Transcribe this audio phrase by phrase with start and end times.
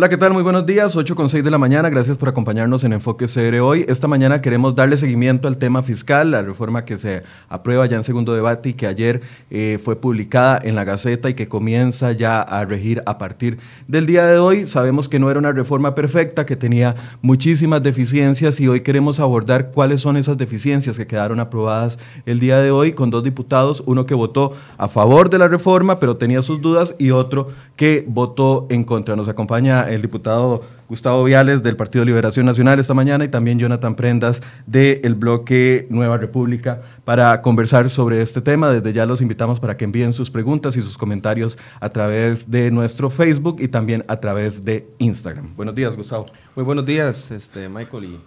[0.00, 0.32] Hola, ¿qué tal?
[0.32, 1.90] Muy buenos días, 8 con 6 de la mañana.
[1.90, 3.84] Gracias por acompañarnos en Enfoque CR hoy.
[3.86, 8.02] Esta mañana queremos darle seguimiento al tema fiscal, la reforma que se aprueba ya en
[8.02, 12.40] segundo debate y que ayer eh, fue publicada en la Gaceta y que comienza ya
[12.40, 14.66] a regir a partir del día de hoy.
[14.66, 19.70] Sabemos que no era una reforma perfecta, que tenía muchísimas deficiencias y hoy queremos abordar
[19.70, 24.06] cuáles son esas deficiencias que quedaron aprobadas el día de hoy con dos diputados, uno
[24.06, 28.66] que votó a favor de la reforma pero tenía sus dudas y otro que votó
[28.70, 29.14] en contra.
[29.14, 33.94] Nos acompaña el diputado Gustavo Viales del Partido Liberación Nacional esta mañana y también Jonathan
[33.94, 38.70] Prendas del bloque Nueva República para conversar sobre este tema.
[38.70, 42.70] Desde ya los invitamos para que envíen sus preguntas y sus comentarios a través de
[42.70, 45.54] nuestro Facebook y también a través de Instagram.
[45.56, 46.26] Buenos días, Gustavo.
[46.56, 48.20] Muy buenos días, este, Michael y,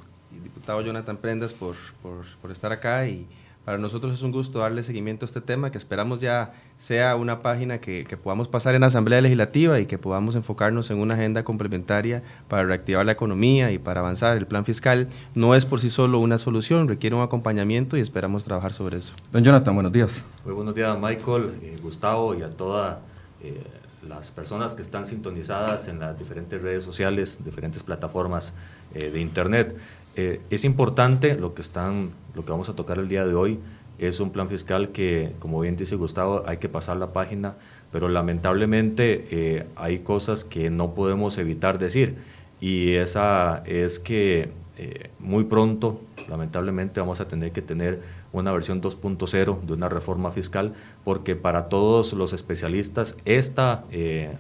[0.44, 3.26] diputado Jonathan Prendas por, por, por estar acá y
[3.66, 7.42] para nosotros es un gusto darle seguimiento a este tema, que esperamos ya sea una
[7.42, 11.44] página que, podamos pasar en la Asamblea Legislativa y que podamos enfocarnos en una agenda
[11.44, 14.36] complementaria para reactivar la economía y para avanzar.
[14.36, 18.44] El plan fiscal no es por sí solo una solución, requiere un acompañamiento y esperamos
[18.44, 19.14] trabajar sobre eso.
[19.32, 20.24] Don Jonathan, buenos días.
[20.44, 22.98] Muy buenos días, Michael, eh, Gustavo y a todas
[23.42, 23.64] eh,
[24.08, 28.54] las personas que están sintonizadas en las diferentes redes sociales, diferentes plataformas
[28.94, 29.78] eh, de Internet.
[30.16, 33.60] Eh, es importante lo que, están, lo que vamos a tocar el día de hoy.
[33.98, 37.56] Es un plan fiscal que, como bien dice Gustavo, hay que pasar la página,
[37.92, 42.16] pero lamentablemente eh, hay cosas que no podemos evitar decir.
[42.60, 48.82] Y esa es que eh, muy pronto, lamentablemente, vamos a tener que tener una versión
[48.82, 50.74] 2.0 de una reforma fiscal,
[51.04, 53.86] porque para todos los especialistas esta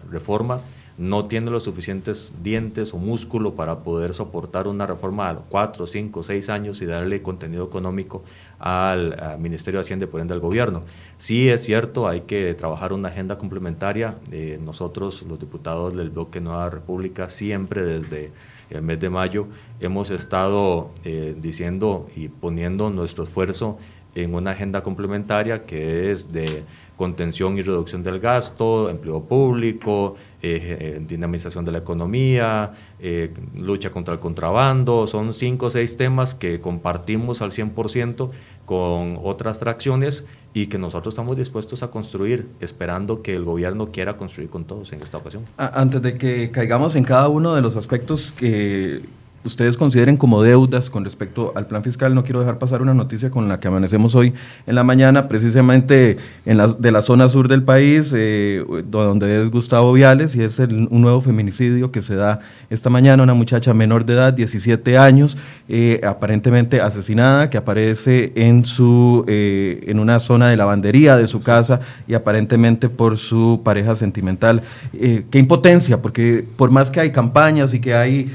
[0.10, 0.62] reforma
[0.98, 6.24] no tiene los suficientes dientes o músculo para poder soportar una reforma a cuatro, cinco,
[6.24, 8.24] seis años y darle contenido económico
[8.60, 10.84] al, Ministerio de Hacienda y por ende al gobierno.
[11.18, 14.18] Sí es cierto, hay que trabajar una agenda complementaria.
[14.32, 18.32] Eh, nosotros, los diputados del bloque Nueva República, siempre desde
[18.70, 19.48] el mes de mayo
[19.80, 23.78] hemos estado eh, diciendo y poniendo nuestro esfuerzo
[24.16, 26.64] en una agenda complementaria que es de
[26.96, 33.92] contención y reducción del gasto, empleo público, eh, eh, dinamización de la economía, eh, lucha
[33.92, 38.30] contra el contrabando, son cinco o seis temas que compartimos al 100%
[38.66, 40.24] con otras fracciones
[40.54, 44.94] y que nosotros estamos dispuestos a construir, esperando que el gobierno quiera construir con todos
[44.94, 45.46] en esta ocasión.
[45.58, 49.02] Antes de que caigamos en cada uno de los aspectos que
[49.46, 53.30] ustedes consideren como deudas con respecto al plan fiscal, no quiero dejar pasar una noticia
[53.30, 54.34] con la que amanecemos hoy
[54.66, 59.52] en la mañana, precisamente en la, de la zona sur del país, eh, donde es
[59.52, 62.40] Gustavo Viales, y es un nuevo feminicidio que se da
[62.70, 65.38] esta mañana, una muchacha menor de edad, 17 años,
[65.68, 71.42] eh, aparentemente asesinada, que aparece en, su, eh, en una zona de lavandería de su
[71.42, 74.62] casa y aparentemente por su pareja sentimental.
[74.94, 78.32] qué impotencia, porque por más que hay campañas y que hay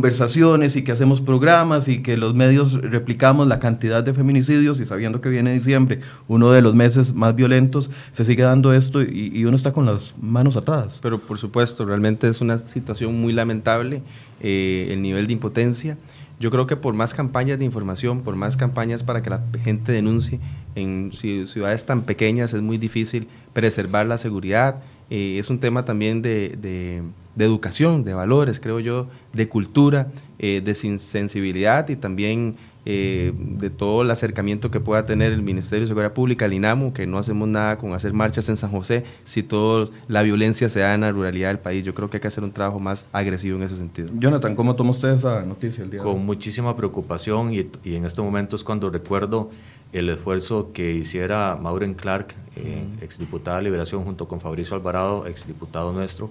[0.00, 4.86] conversaciones y que hacemos programas y que los medios replicamos la cantidad de feminicidios y
[4.86, 9.44] sabiendo que viene diciembre, uno de los meses más violentos, se sigue dando esto y,
[9.44, 11.00] uno está con las manos atadas.
[11.02, 14.02] Pero por supuesto, realmente es una situación muy lamentable
[14.40, 15.98] eh, el nivel de impotencia.
[16.38, 19.92] Yo creo que por más campañas de información, por más campañas para que la gente
[19.92, 20.40] denuncie,
[20.76, 24.76] en ciudades tan pequeñas es muy difícil preservar la seguridad.
[25.10, 27.02] Eh, es un tema también de
[27.34, 32.56] de educación, de valores, creo yo, de cultura, eh, de sensibilidad y también
[32.86, 36.92] eh, de todo el acercamiento que pueda tener el Ministerio de Seguridad Pública, el INAMU,
[36.92, 40.80] que no hacemos nada con hacer marchas en San José si toda la violencia se
[40.80, 41.84] da en la ruralidad del país.
[41.84, 44.08] Yo creo que hay que hacer un trabajo más agresivo en ese sentido.
[44.18, 48.24] Jonathan, ¿cómo toma usted esa noticia el día Con muchísima preocupación y, y, en estos
[48.24, 49.50] momentos cuando recuerdo
[49.92, 55.92] el esfuerzo que hiciera Maureen Clark, eh, exdiputada de Liberación, junto con Fabricio Alvarado, exdiputado
[55.92, 56.30] nuestro,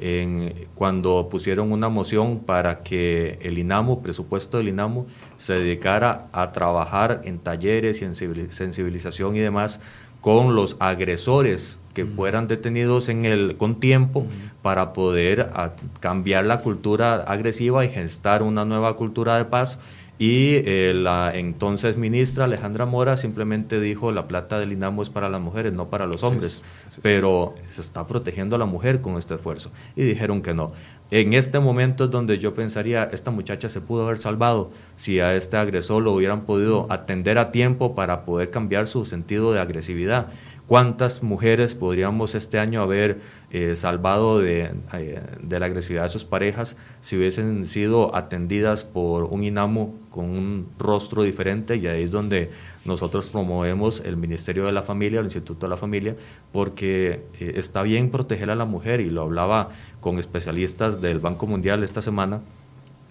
[0.00, 6.52] en, cuando pusieron una moción para que el INAMO, presupuesto del INAMO, se dedicara a
[6.52, 9.80] trabajar en talleres y en sensibilización y demás
[10.20, 14.26] con los agresores que fueran detenidos en el, con tiempo
[14.62, 15.50] para poder
[15.98, 19.78] cambiar la cultura agresiva y gestar una nueva cultura de paz
[20.20, 25.30] y eh, la entonces ministra Alejandra Mora simplemente dijo la plata del INAMO es para
[25.30, 26.60] las mujeres, no para los hombres,
[27.00, 29.72] pero se está protegiendo a la mujer con este esfuerzo.
[29.96, 30.72] Y dijeron que no.
[31.10, 34.70] En este momento es donde yo pensaría, esta muchacha se pudo haber salvado.
[34.94, 39.54] Si a este agresor lo hubieran podido atender a tiempo para poder cambiar su sentido
[39.54, 40.28] de agresividad.
[40.66, 43.20] ¿Cuántas mujeres podríamos este año haber
[43.52, 49.24] eh, salvado de, eh, de, la agresividad de sus parejas si hubiesen sido atendidas por
[49.24, 51.76] un INAMO con un rostro diferente?
[51.76, 52.50] Y ahí es donde
[52.84, 56.16] nosotros promovemos el Ministerio de la Familia, el Instituto de la Familia,
[56.52, 59.70] porque eh, está bien proteger a la mujer, y lo hablaba
[60.00, 62.40] con especialistas del Banco Mundial esta semana,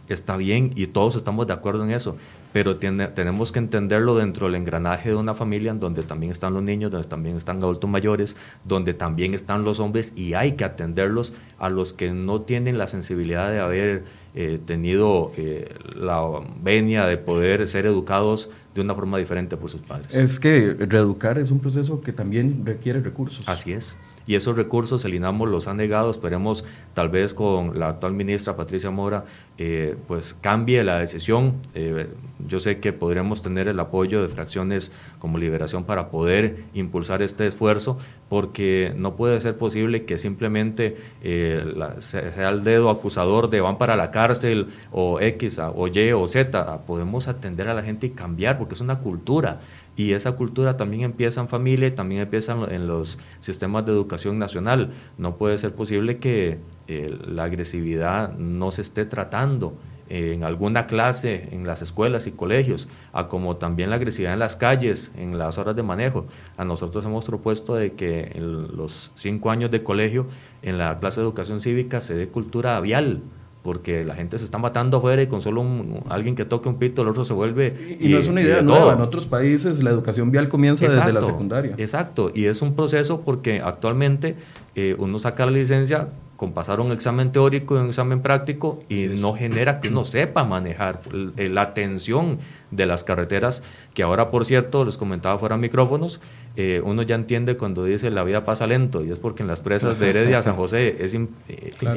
[0.08, 2.16] está bien y todos estamos de acuerdo en eso,
[2.54, 6.64] pero tiene, tenemos que entenderlo dentro del engranaje de una familia donde también están los
[6.64, 11.34] niños, donde también están adultos mayores, donde también están los hombres y hay que atenderlos
[11.58, 14.04] a los que no tienen la sensibilidad de haber
[14.36, 16.24] eh, tenido eh, la
[16.62, 20.14] venia de poder ser educados de una forma diferente por sus padres.
[20.14, 23.44] Es que reeducar es un proceso que también requiere recursos.
[23.48, 23.98] Así es
[24.30, 26.12] y esos recursos el INAMO los ha negado.
[26.12, 29.26] Esperemos tal vez con la actual ministra Patricia Mora
[29.58, 31.56] eh, pues cambie la decisión.
[31.74, 32.08] Eh,
[32.48, 37.48] yo sé que podremos tener el apoyo de fracciones como Liberación para poder impulsar este
[37.48, 37.98] esfuerzo
[38.30, 41.66] porque no puede ser posible que simplemente eh,
[41.98, 46.82] sea el dedo acusador de van para la cárcel o X o Y o Z.
[46.86, 49.60] Podemos atender a la gente y cambiar porque es una cultura.
[50.00, 54.40] Y esa cultura también empieza en familia y también empieza en los sistemas de educación
[54.40, 54.92] nacional.
[55.18, 59.74] No puede ser posible que eh, la agresividad no se esté tratando
[60.08, 64.56] en alguna clase, en las escuelas y colegios, a como también la agresividad en las
[64.56, 66.28] calles, en las horas de manejo.
[66.56, 70.28] A nosotros hemos propuesto de que en los cinco años de colegio,
[70.62, 73.22] en la clase de educación cívica, se dé cultura vial,
[73.62, 75.66] porque la gente se está matando afuera y con solo
[76.10, 77.98] alguien que toque un pito, el otro se vuelve...
[78.00, 81.22] Y, no es una idea nueva, en otros países la educación vial comienza desde la
[81.22, 81.76] secundaria.
[81.78, 84.36] Exacto, y es un proceso porque actualmente
[84.76, 86.10] eh, uno saca la licencia
[86.40, 90.46] con pasar un examen teórico y un examen práctico y no genera que uno sepa
[90.46, 92.40] manejar la atención
[92.72, 93.62] de las carreteras,
[93.94, 96.22] que ahora, por cierto, les comentaba fuera micrófonos,
[96.56, 99.60] eh, uno ya entiende cuando dice la vida pasa lento, y es porque en las
[99.60, 101.28] presas de Heredia, San José, es eh,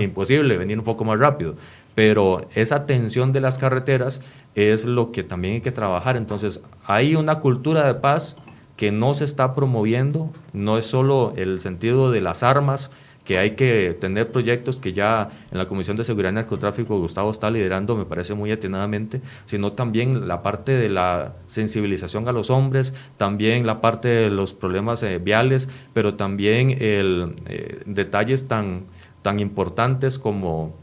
[0.00, 1.54] imposible venir un poco más rápido.
[1.94, 4.22] Pero esa atención de las carreteras
[4.56, 6.16] es lo que también hay que trabajar.
[6.16, 8.34] Entonces, hay una cultura de paz
[8.76, 12.90] que no se está promoviendo, no es solo el sentido de las armas,
[13.24, 17.30] que hay que tener proyectos que ya en la Comisión de Seguridad y Narcotráfico Gustavo
[17.30, 22.50] está liderando, me parece muy atinadamente, sino también la parte de la sensibilización a los
[22.50, 28.84] hombres, también la parte de los problemas eh, viales, pero también el, eh, detalles tan,
[29.22, 30.74] tan importantes como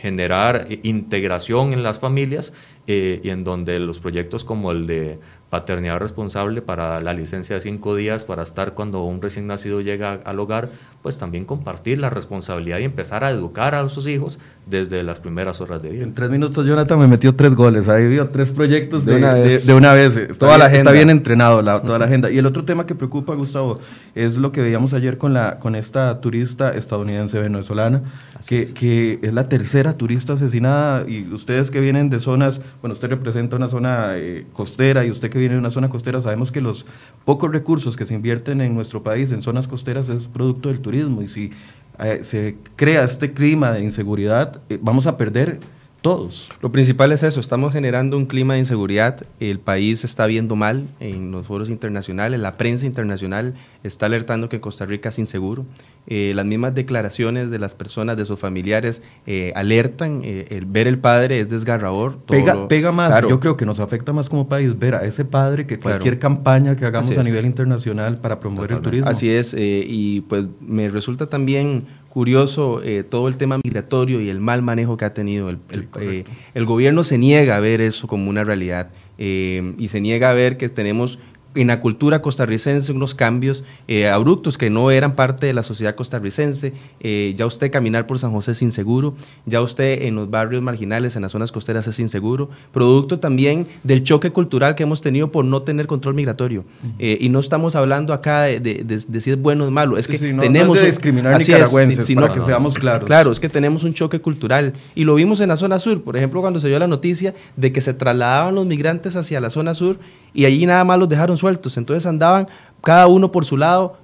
[0.00, 2.54] generar integración en las familias
[2.86, 5.18] eh, y en donde los proyectos como el de
[5.50, 10.14] paternidad responsable para la licencia de cinco días para estar cuando un recién nacido llega
[10.24, 10.70] al hogar,
[11.02, 15.60] pues también compartir la responsabilidad y empezar a educar a sus hijos desde las primeras
[15.62, 16.04] horas de vida.
[16.04, 19.66] En tres minutos Jonathan me metió tres goles, ahí vio tres proyectos de, una, vez.
[19.66, 20.16] De, una vez.
[20.16, 20.78] Está toda bien, la agenda.
[20.78, 22.30] Está bien entrenado la, toda la agenda.
[22.30, 23.80] Y el otro tema que preocupa, Gustavo,
[24.14, 28.02] es lo que veíamos ayer con, la, con esta turista estadounidense venezolana,
[28.46, 28.74] que es.
[28.74, 33.56] que es la tercera turista asesinada y ustedes que vienen de zonas, bueno, usted representa
[33.56, 36.84] una zona eh, costera y usted que viene de una zona costera, sabemos que los
[37.24, 40.89] pocos recursos que se invierten en nuestro país en zonas costeras es producto del turismo
[40.94, 41.52] y si
[41.98, 45.58] eh, se crea este clima de inseguridad, eh, vamos a perder
[46.00, 46.50] todos.
[46.62, 50.86] Lo principal es eso, estamos generando un clima de inseguridad, el país está viendo mal
[50.98, 55.66] en los foros internacionales, la prensa internacional está alertando que Costa Rica es inseguro,
[56.06, 60.86] eh, las mismas declaraciones de las personas, de sus familiares, eh, alertan, eh, el ver
[60.86, 62.18] el padre es desgarrador.
[62.26, 65.66] Pega, pega más, yo creo que nos afecta más como país ver a ese padre
[65.66, 69.08] que cualquier campaña que hagamos a nivel internacional para promover el turismo.
[69.08, 74.40] Así es, y pues me resulta también curioso eh, todo el tema migratorio y el
[74.40, 75.48] mal manejo que ha tenido.
[75.48, 76.24] El, el, eh,
[76.64, 80.58] gobierno se niega a ver eso como una realidad eh, y se niega a ver
[80.58, 81.18] que tenemos
[81.54, 85.94] en la cultura costarricense unos cambios eh, abruptos que no eran parte de la sociedad
[85.94, 86.72] costarricense.
[87.00, 89.14] Eh, ya usted caminar por San José es inseguro,
[89.46, 94.04] ya usted en los barrios marginales, en las zonas costeras es inseguro, producto también del
[94.04, 96.64] choque cultural que hemos tenido por no tener control migratorio.
[96.98, 100.18] Eh, y no estamos hablando acá de, de, si es bueno o malo, es que
[100.18, 100.80] tenemos...
[100.80, 103.04] No discriminar nicaragüenses, sino que seamos claros.
[103.04, 104.74] Claro, es que tenemos un choque cultural.
[104.94, 107.72] Y lo vimos en la zona sur, por ejemplo, cuando se dio la noticia de
[107.72, 109.98] que se trasladaban los migrantes hacia la zona sur
[110.34, 111.76] y allí nada más los dejaron sueltos.
[111.76, 112.48] Entonces andaban
[112.82, 113.96] cada uno por su lado,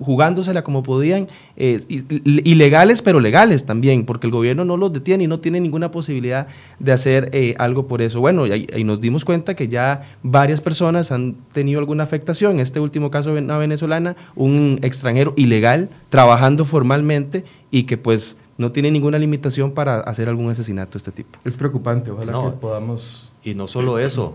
[0.00, 5.26] jugándosela como podían, eh, ilegales pero legales también, porque el gobierno no los detiene y
[5.26, 8.20] no tiene ninguna posibilidad de hacer eh, algo por eso.
[8.20, 12.60] Bueno, y, y, nos dimos cuenta que ya varias personas han tenido alguna afectación, en
[12.60, 18.90] este último caso una venezolana, un extranjero ilegal trabajando formalmente y que pues no tiene
[18.90, 21.38] ninguna limitación para hacer algún asesinato de este tipo.
[21.44, 23.32] Es preocupante, ojalá que podamos...
[23.44, 24.34] Y no solo eso,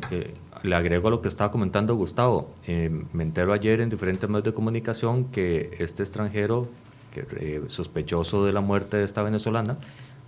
[0.63, 2.51] le agrego a lo que estaba comentando Gustavo.
[2.67, 6.67] Eh, me entero ayer en diferentes medios de comunicación que este extranjero,
[7.13, 9.77] que, eh, sospechoso de la muerte de esta venezolana,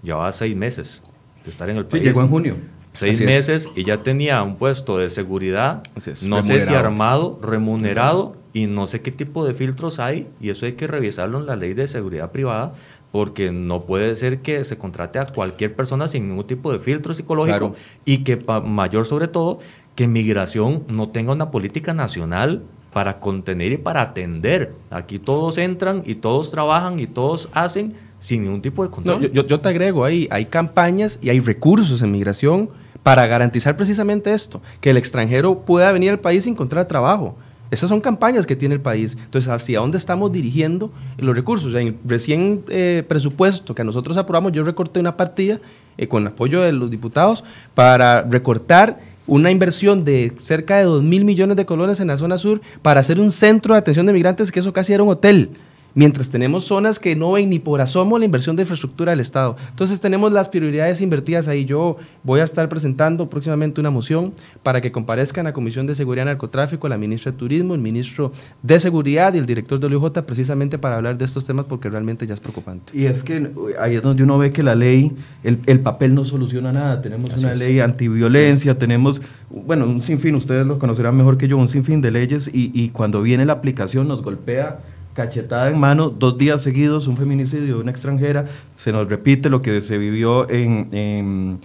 [0.01, 1.01] llevaba seis meses
[1.43, 2.03] de estar en el país.
[2.03, 2.55] Sí, llegó en junio.
[2.91, 5.83] Seis meses y ya tenía un puesto de seguridad,
[6.21, 10.67] no sé si armado, remunerado y no sé qué tipo de filtros hay y eso
[10.67, 12.73] hay que revisarlo en la ley de seguridad privada
[13.11, 17.13] porque no puede ser que se contrate a cualquier persona sin ningún tipo de filtro
[17.13, 17.75] psicológico
[18.05, 19.59] y que mayor sobre todo
[19.95, 24.73] que migración no tenga una política nacional para contener y para atender.
[24.89, 29.31] Aquí todos entran y todos trabajan y todos hacen sin ningún tipo de control.
[29.31, 32.69] yo, te agrego ahí, hay campañas y hay recursos en migración
[33.01, 37.35] para garantizar precisamente esto, que el extranjero pueda venir al país y encontrar trabajo.
[37.69, 39.17] Esas son campañas que tiene el país.
[39.19, 41.73] Entonces, ¿hacia dónde estamos dirigiendo los recursos?
[41.73, 45.59] En el recién eh, presupuesto que nosotros aprobamos, yo recorté una partida
[45.97, 51.25] eh, con apoyo de los diputados para recortar una inversión de cerca de 2 mil
[51.25, 54.51] millones de colones en la zona sur para hacer un centro de atención de migrantes
[54.51, 55.51] que eso casi era un hotel
[55.95, 59.55] mientras tenemos zonas que no ven ni por asomo la inversión de infraestructura del Estado.
[59.69, 61.65] Entonces tenemos las prioridades invertidas ahí.
[61.65, 64.33] Yo voy a estar presentando próximamente una moción
[64.63, 67.81] para que comparezcan a la Comisión de Seguridad y Narcotráfico, la ministra de Turismo, el
[67.81, 68.31] ministro
[68.61, 72.25] de Seguridad y el director de OIJ precisamente para hablar de estos temas porque realmente
[72.25, 72.97] ya es preocupante.
[72.97, 75.11] Y es que ahí es donde uno ve que la ley,
[75.43, 77.01] el, papel no soluciona nada.
[77.01, 81.67] Tenemos una ley antiviolencia, tenemos, bueno, un sinfín, ustedes lo conocerán mejor que yo, un
[81.67, 84.79] sinfín de leyes y, y cuando viene la aplicación nos golpea
[85.13, 89.61] cachetada en mano, dos días seguidos, un feminicidio de una extranjera, se nos repite lo
[89.61, 91.59] que se vivió en, en,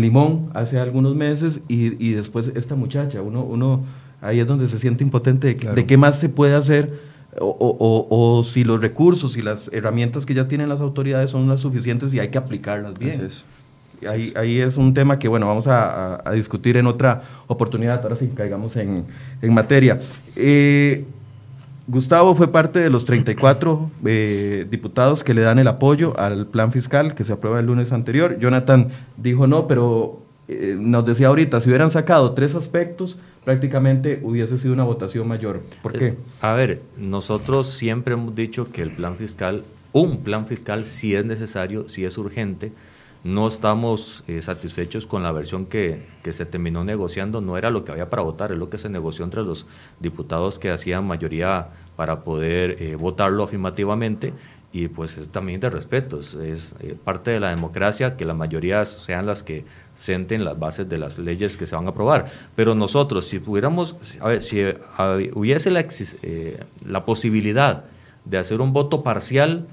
[0.00, 3.84] Limón hace algunos meses y, y, después esta muchacha, uno, uno
[4.20, 7.16] ahí es donde se siente impotente de, qué más se puede hacer.
[7.38, 8.06] O, o,
[8.38, 12.14] o, si los recursos y las herramientas que ya tienen las autoridades son las suficientes
[12.14, 13.28] y hay que aplicarlas bien.
[14.08, 18.16] Ahí, ahí, es un tema que, bueno, vamos a, a, discutir en otra oportunidad, ahora
[18.16, 19.04] sí caigamos en,
[19.42, 19.98] en materia.
[20.34, 21.04] Eh,
[21.88, 26.72] Gustavo fue parte de los 34 eh, diputados que le dan el apoyo al plan
[26.72, 28.38] fiscal que se aprueba el lunes anterior.
[28.40, 34.58] Jonathan dijo no, pero eh, nos decía ahorita, si hubieran sacado tres aspectos, prácticamente hubiese
[34.58, 35.62] sido una votación mayor.
[35.82, 36.06] ¿Por qué?
[36.08, 39.62] Eh, a ver, nosotros siempre hemos dicho que el plan fiscal,
[39.92, 42.72] un plan fiscal sí es necesario, sí es urgente.
[43.26, 47.90] No estamos satisfechos con la versión que, que se terminó negociando, no era lo que
[47.90, 49.66] había para votar, es lo que se negoció entre los
[49.98, 54.32] diputados que hacían mayoría para poder eh, votarlo afirmativamente
[54.72, 58.84] y pues es también de respeto, es, eh, parte de la democracia que la mayoría
[58.84, 59.64] sean las que
[59.96, 62.26] senten las bases de las leyes que se van a aprobar.
[62.54, 64.62] Pero nosotros, si pudiéramos, a ver, si
[65.34, 65.80] hubiese la,
[66.22, 67.84] eh, la posibilidad
[68.26, 69.66] de hacer un voto parcial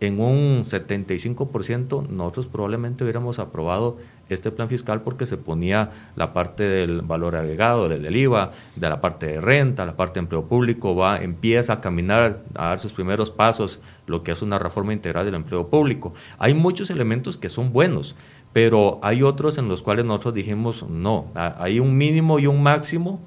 [0.00, 3.96] en un 75%, nosotros probablemente hubiéramos aprobado
[4.28, 9.00] este plan fiscal porque se ponía la parte del valor agregado, del, IVA, de la
[9.00, 12.92] parte de renta, la parte de empleo público, va, empieza a caminar, a dar sus
[12.92, 16.12] primeros pasos, lo que es una reforma integral del empleo público.
[16.38, 18.14] Hay muchos elementos que son buenos,
[18.52, 23.20] pero hay otros en los cuales nosotros dijimos no, hay un mínimo y un máximo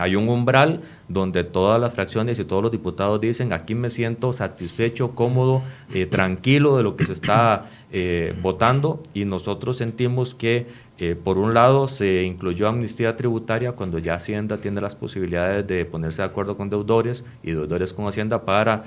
[0.00, 4.32] hay un umbral donde todas las fracciones y todos los diputados dicen, aquí me siento
[4.32, 10.66] satisfecho, cómodo, eh, tranquilo de lo que se está eh, votando y nosotros sentimos que
[10.98, 15.84] eh, por un lado se incluyó amnistía tributaria cuando ya Hacienda tiene las posibilidades de
[15.86, 18.84] ponerse de acuerdo con deudores y deudores con Hacienda para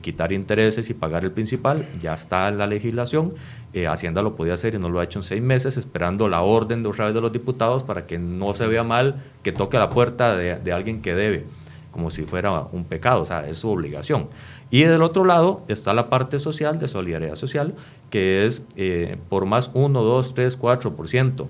[0.00, 3.34] quitar intereses y pagar el principal, ya está la legislación
[3.72, 6.40] eh, Hacienda lo podía hacer y no lo ha hecho en seis meses, esperando la
[6.40, 9.78] orden de otra vez de los diputados para que no se vea mal que toque
[9.78, 11.44] la puerta de, alguien que debe,
[11.90, 14.28] como si fuera un pecado, o sea, es su obligación.
[14.70, 17.74] Y del otro lado está la parte social, de solidaridad social,
[18.10, 21.46] que es eh, por más 1, 2, 3, 4%.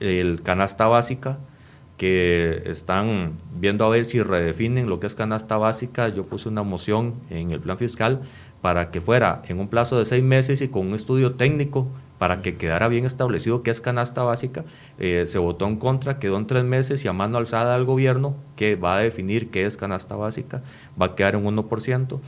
[0.00, 1.38] El canasta básica,
[2.00, 6.08] que están viendo a ver si redefinen lo que es canasta básica.
[6.08, 8.22] Yo puse una moción en el plan fiscal
[8.60, 11.88] para que fuera en un plazo de seis meses y con un estudio técnico
[12.18, 14.64] para que quedara bien establecido qué es canasta básica.
[14.98, 18.36] Eh, se votó en contra, quedó en tres meses y a mano alzada al gobierno
[18.56, 20.62] que va a definir qué es canasta básica,
[21.00, 22.20] va a quedar en 1%.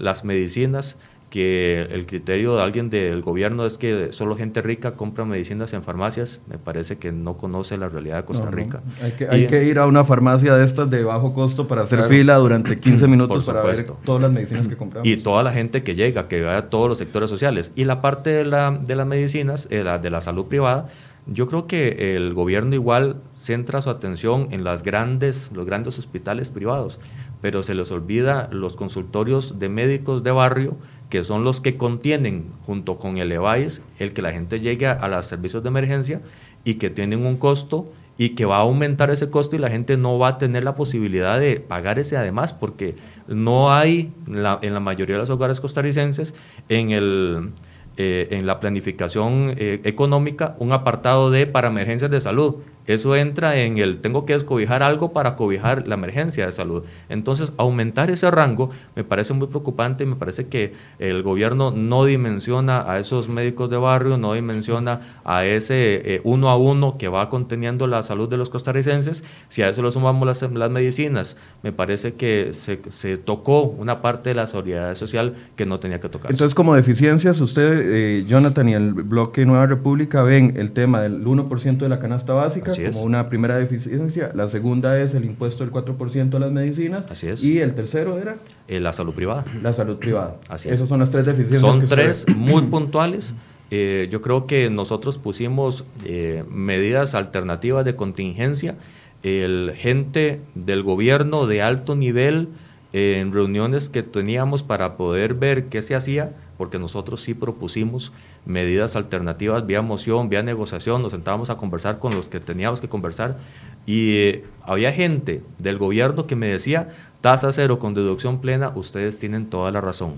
[0.00, 0.96] las medicinas,
[1.30, 5.82] que el criterio de alguien del gobierno es que solo gente rica compra medicinas en
[5.82, 8.82] farmacias, me parece que no conoce la realidad de Costa Rica.
[9.02, 12.04] Hay, que, hay que, ir a una farmacia de estas de bajo costo para hacer
[12.04, 15.06] fila durante 15 minutos para ver todas las medicinas que compramos.
[15.06, 17.72] Y toda la gente que llega, que va a todos los sectores sociales.
[17.74, 20.88] Y la parte de, la, de las medicinas, eh, la, de la salud privada,
[21.30, 26.48] yo creo que el gobierno igual centra su atención en las grandes, los grandes hospitales
[26.48, 26.98] privados,
[27.42, 30.76] pero se les olvida los consultorios de médicos de barrio
[31.10, 35.08] que son los que contienen, junto con el EVAIS, el que la gente llegue a
[35.08, 36.20] los servicios de emergencia
[36.64, 39.96] y que tienen un costo y que va a aumentar ese costo y la gente
[39.96, 42.96] no va a tener la posibilidad de pagar ese además porque
[43.28, 46.34] no hay la, en la mayoría de los hogares costarricenses
[46.68, 47.52] en el
[48.00, 52.58] eh, en la planificación eh, económica un apartado de para emergencias de salud.
[52.88, 56.84] Eso entra en el tengo que descobijar algo para cobijar la emergencia de salud.
[57.10, 62.90] Entonces, aumentar ese rango me parece muy preocupante, me parece que el gobierno no dimensiona
[62.90, 67.28] a esos médicos de barrio, no dimensiona a ese eh, uno a uno que va
[67.28, 69.22] conteniendo la salud de los costarricenses.
[69.48, 74.00] Si a eso lo sumamos las, las medicinas, me parece que se, se, tocó una
[74.00, 76.30] parte de la solidaridad social que no tenía que tocar.
[76.30, 81.22] Entonces, como deficiencias, usted, eh, Jonathan y el bloque Nueva República ven el tema del
[81.22, 84.30] 1% de la canasta básica como una primera deficiencia.
[84.34, 87.10] La segunda es el impuesto del 4% a las medicinas.
[87.10, 87.42] Así es.
[87.42, 88.36] Y el tercero era...
[88.66, 89.44] Eh, la salud privada.
[89.62, 90.36] La salud privada.
[90.48, 90.74] Así es.
[90.74, 91.60] Esas son las tres deficiencias.
[91.60, 93.34] Son tres muy puntuales.
[93.70, 98.76] Eh, yo creo que nosotros pusimos eh, medidas alternativas de contingencia.
[99.22, 102.48] El gente del gobierno de alto nivel
[102.92, 108.12] en reuniones que teníamos para poder ver qué se hacía, porque nosotros sí propusimos
[108.44, 112.88] medidas alternativas vía moción, vía negociación, nos sentábamos a conversar con los que teníamos que
[112.88, 113.38] conversar
[113.86, 116.88] y eh, había gente del gobierno que me decía,
[117.22, 120.14] tasa cero con deducción plena, ustedes tienen toda la razón,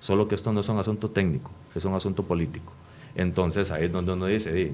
[0.00, 2.72] solo que esto no es un asunto técnico, es un asunto político.
[3.14, 4.72] Entonces ahí es donde uno dice,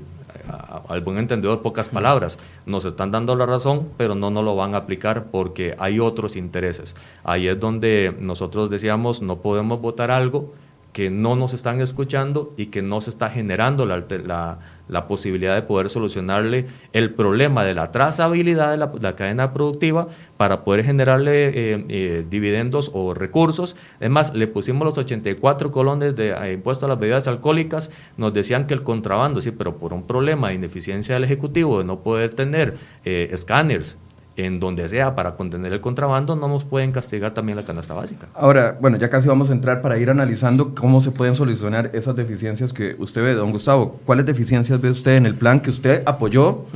[0.89, 4.75] al buen entendedor, pocas palabras, nos están dando la razón, pero no nos lo van
[4.75, 6.95] a aplicar porque hay otros intereses.
[7.25, 10.53] Ahí es donde nosotros decíamos, no podemos votar algo
[10.92, 15.90] que no nos están escuchando y que no se está generando la, posibilidad de poder
[15.90, 22.26] solucionarle el problema de la trazabilidad de la, cadena productiva para poder generarle eh, eh,
[22.28, 23.77] dividendos o recursos.
[23.98, 28.66] Además, le pusimos los 84 colones de eh, impuesto a las bebidas alcohólicas, nos decían
[28.66, 32.35] que el contrabando, sí, pero por un problema de ineficiencia del Ejecutivo de no poder
[32.35, 32.74] tener
[33.05, 33.98] escáneres
[34.38, 38.29] en donde sea para contener el contrabando, no nos pueden castigar también la canasta básica.
[38.35, 42.14] Ahora, bueno, ya casi vamos a entrar para ir analizando cómo se pueden solucionar esas
[42.14, 43.98] deficiencias que usted ve, don Gustavo.
[44.07, 46.66] ¿Cuáles deficiencias ve usted en el plan que usted apoyó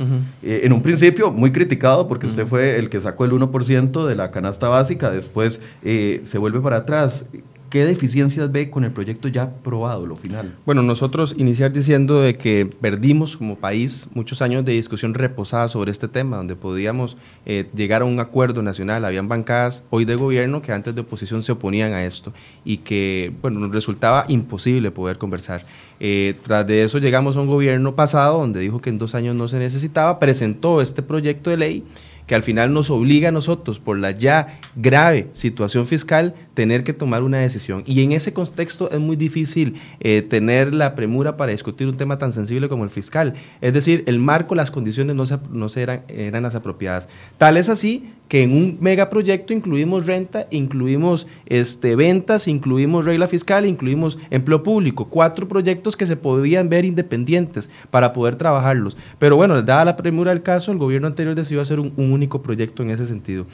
[0.41, 4.15] eh, en un principio muy criticado porque usted fue el que sacó el 1% de
[4.15, 7.25] la canasta básica, después eh, se vuelve para atrás?
[7.73, 10.53] ¿Qué deficiencias ve con el proyecto ya aprobado, lo final?
[10.63, 15.89] Bueno, nosotros iniciar diciendo de que perdimos como país muchos años de discusión reposada sobre
[15.89, 19.03] este tema, donde podíamos eh, llegar a un acuerdo nacional.
[19.05, 22.31] Habían bancadas hoy de gobierno que antes de oposición se oponían a esto
[22.63, 25.65] y que, bueno, nos resultaba imposible poder conversar.
[25.99, 29.33] Eh, tras de eso llegamos a un gobierno pasado donde dijo que en dos años
[29.33, 31.83] no se necesitaba, presentó este proyecto de ley
[32.27, 36.93] que al final nos obliga a nosotros, por la ya grave situación fiscal, tener que
[36.93, 37.83] tomar una decisión.
[37.85, 42.17] Y en ese contexto es muy difícil eh, tener la premura para discutir un tema
[42.17, 43.33] tan sensible como el fiscal.
[43.61, 47.09] Es decir, el marco, las condiciones no, se, no eran, eran las apropiadas.
[47.37, 53.65] Tal es así que en un megaproyecto incluimos renta, incluimos este, ventas, incluimos regla fiscal,
[53.65, 55.05] incluimos empleo público.
[55.05, 58.97] Cuatro proyectos que se podían ver independientes para poder trabajarlos.
[59.19, 62.83] Pero bueno, dada la premura del caso, el gobierno anterior decidió hacer un único proyecto
[62.83, 63.45] en ese sentido.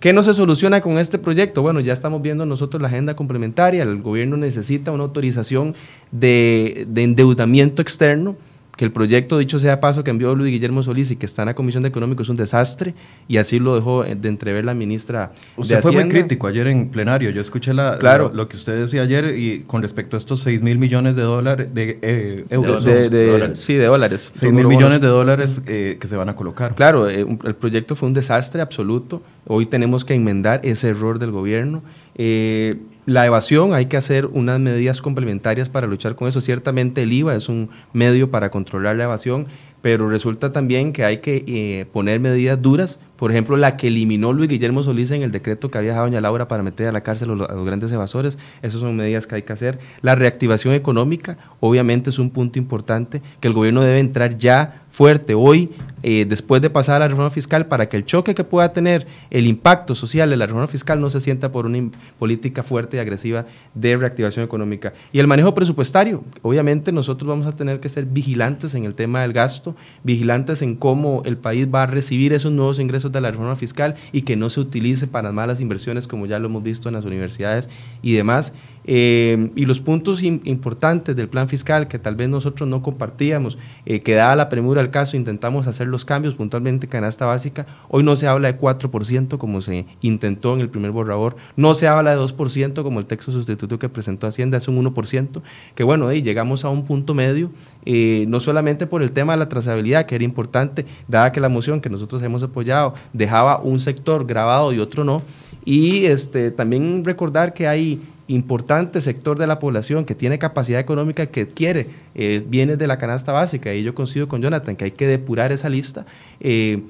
[0.00, 1.60] ¿Qué no se soluciona con este proyecto?
[1.60, 3.82] Bueno, ya estamos viendo nosotros la agenda complementaria.
[3.82, 5.74] El gobierno necesita una autorización
[6.12, 8.36] de, de endeudamiento externo
[8.78, 11.46] que el proyecto, dicho sea paso, que envió Luis Guillermo Solís y que está en
[11.46, 12.94] la Comisión de Económico es un desastre,
[13.26, 17.30] y así lo dejó de entrever la ministra Usted fue muy crítico ayer en plenario,
[17.30, 18.30] yo escuché la, claro.
[18.32, 21.74] lo, que usted decía ayer y con respecto a estos 6 mil millones de dólares,
[21.74, 22.84] de eh, euros.
[22.84, 23.58] De, dólares.
[23.58, 24.30] Sí, de dólares.
[24.32, 26.76] 6 mil millones de dólares eh, que se van a colocar.
[26.76, 31.32] Claro, eh, el proyecto fue un desastre absoluto, hoy tenemos que enmendar ese error del
[31.32, 31.82] gobierno.
[32.14, 32.76] Eh,
[33.08, 36.42] la evasión, hay que hacer unas medidas complementarias para luchar con eso.
[36.42, 39.46] Ciertamente el IVA es un medio para controlar la evasión,
[39.80, 44.32] pero resulta también que hay que eh, poner medidas duras por ejemplo, la que eliminó
[44.32, 47.02] Luis Guillermo Solís en el decreto que había dejado doña Laura para meter a la
[47.02, 49.80] cárcel a los, grandes evasores, esas son medidas que hay que hacer.
[50.02, 55.34] La reactivación económica, obviamente, es un punto importante que el gobierno debe entrar ya fuerte
[55.34, 55.70] hoy,
[56.02, 59.06] eh, después de pasar a la reforma fiscal, para que el choque que pueda tener
[59.30, 63.00] el impacto social de la reforma fiscal no se sienta por una política fuerte y
[63.00, 64.92] agresiva de reactivación económica.
[65.12, 69.22] Y el manejo presupuestario, obviamente nosotros vamos a tener que ser vigilantes en el tema
[69.22, 73.30] del gasto, vigilantes en cómo el país va a recibir esos nuevos ingresos de la
[73.30, 76.88] reforma fiscal y que no se utilice para malas inversiones como ya lo hemos visto
[76.88, 77.68] en las universidades
[78.02, 78.52] y demás.
[78.90, 84.00] Eh, y los puntos importantes del plan fiscal que tal vez nosotros no compartíamos, eh,
[84.00, 88.16] que dada la premura al caso intentamos hacer los cambios puntualmente canasta básica, hoy no
[88.16, 92.16] se habla de 4% como se intentó en el primer borrador, no se habla de
[92.16, 95.42] 2% como el texto sustituto que presentó Hacienda, es un 1%,
[95.74, 97.50] que bueno, ahí llegamos a un punto medio,
[97.84, 101.50] eh, no solamente por el tema de la trazabilidad, que era importante, dada que la
[101.50, 105.20] moción que nosotros hemos apoyado dejaba un sector grabado y otro no,
[105.66, 111.26] y este, también recordar que hay importante sector de la población que tiene capacidad económica
[111.26, 114.90] que quiere eh, bienes de la canasta básica, y yo coincido con Jonathan que hay
[114.92, 116.06] que depurar esa lista.
[116.40, 116.82] Eh,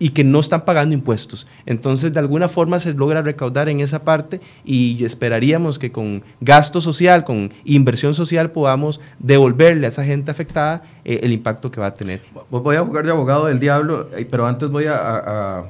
[0.00, 1.48] y que no están pagando impuestos.
[1.66, 6.80] Entonces, de alguna forma se logra recaudar en esa parte y esperaríamos que con gasto
[6.80, 11.88] social, con inversión social, podamos devolverle a esa gente afectada eh, el impacto que va
[11.88, 12.22] a tener.
[12.48, 15.64] Voy a jugar de abogado del diablo, pero antes voy a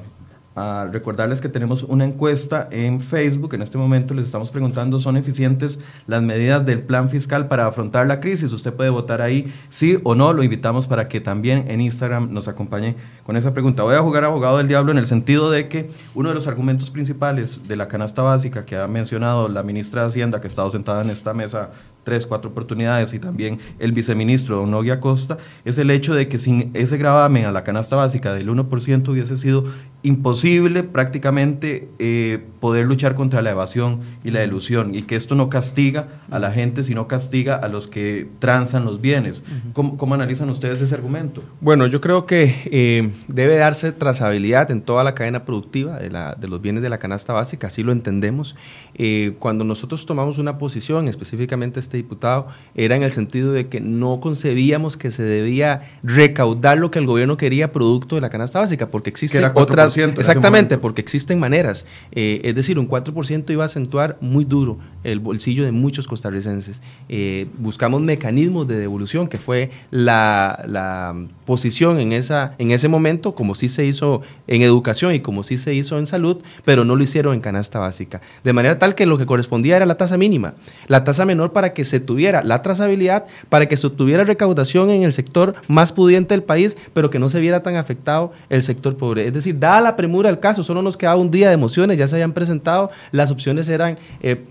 [0.91, 3.53] recordarles que tenemos una encuesta en Facebook.
[3.53, 8.07] En este momento les estamos preguntando, ¿son eficientes las medidas del plan fiscal para afrontar
[8.07, 8.51] la crisis?
[8.51, 10.33] Usted puede votar ahí sí o no.
[10.33, 13.83] Lo invitamos para que también en Instagram nos acompañe con esa pregunta.
[13.83, 16.91] Voy a jugar abogado del diablo en el sentido de que uno de los argumentos
[16.91, 20.71] principales de la canasta básica que ha mencionado la ministra de Hacienda, que ha estado
[20.71, 21.69] sentada en esta mesa
[22.03, 26.39] tres, cuatro oportunidades y también el viceministro Don Nogui Costa, es el hecho de que
[26.39, 29.65] sin ese gravamen a la canasta básica del 1% hubiese sido
[30.01, 35.49] imposible prácticamente eh, poder luchar contra la evasión y la ilusión y que esto no
[35.49, 39.43] castiga a la gente, sino castiga a los que transan los bienes.
[39.73, 41.43] ¿Cómo, analizan ustedes ese argumento?
[41.61, 46.35] Bueno, yo creo que eh, debe darse trazabilidad en toda la cadena productiva de, la,
[46.35, 48.55] de, los bienes de la canasta básica, así lo entendemos.
[49.01, 53.79] Eh, cuando nosotros tomamos una posición, específicamente este diputado, era en el sentido de que
[53.79, 58.59] no concebíamos que se debía recaudar lo que el gobierno quería producto de la canasta
[58.59, 59.97] básica, porque existen otras...
[59.97, 61.85] Exactamente, porque existen maneras.
[62.11, 66.81] Eh, es decir, un 4% iba a acentuar muy duro el bolsillo de muchos costarricenses.
[67.07, 73.33] Eh, buscamos mecanismos de devolución, que fue la, la, posición en, esa, en ese momento,
[73.33, 76.95] como sí se hizo en educación y como sí se hizo en salud, pero no
[76.95, 78.21] lo hicieron en canasta básica.
[78.43, 80.53] De manera tal que lo que correspondía era la tasa mínima,
[80.87, 85.03] la tasa menor para que se tuviera la trazabilidad, para que se tuviera recaudación en
[85.03, 88.97] el sector más pudiente del país, pero que no se viera tan afectado el sector
[88.97, 89.27] pobre.
[89.27, 92.07] Es decir, dada la premura del caso, solo nos quedaba un día de mociones, ya
[92.07, 93.97] se habían presentado, las opciones eran...
[94.21, 94.43] Eh,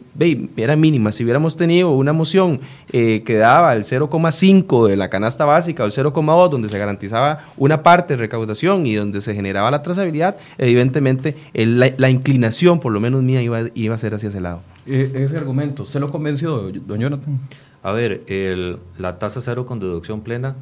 [0.56, 1.12] era mínima.
[1.12, 2.60] Si hubiéramos tenido una moción
[2.92, 7.46] eh, que daba el 0,5 de la canasta básica o el 0,2, donde se garantizaba
[7.56, 13.00] una parte de recaudación y donde se generaba la trazabilidad, evidentemente la, inclinación, por lo
[13.00, 14.60] menos mía, iba, iba a ser hacia ese lado.
[14.86, 17.38] E, ese argumento, ¿se lo convenció, don Jonathan?
[17.82, 20.56] A ver, el, la tasa cero con deducción plena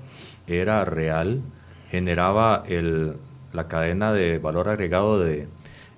[0.46, 1.40] era real,
[1.90, 3.14] generaba el,
[3.52, 5.48] la cadena de valor agregado de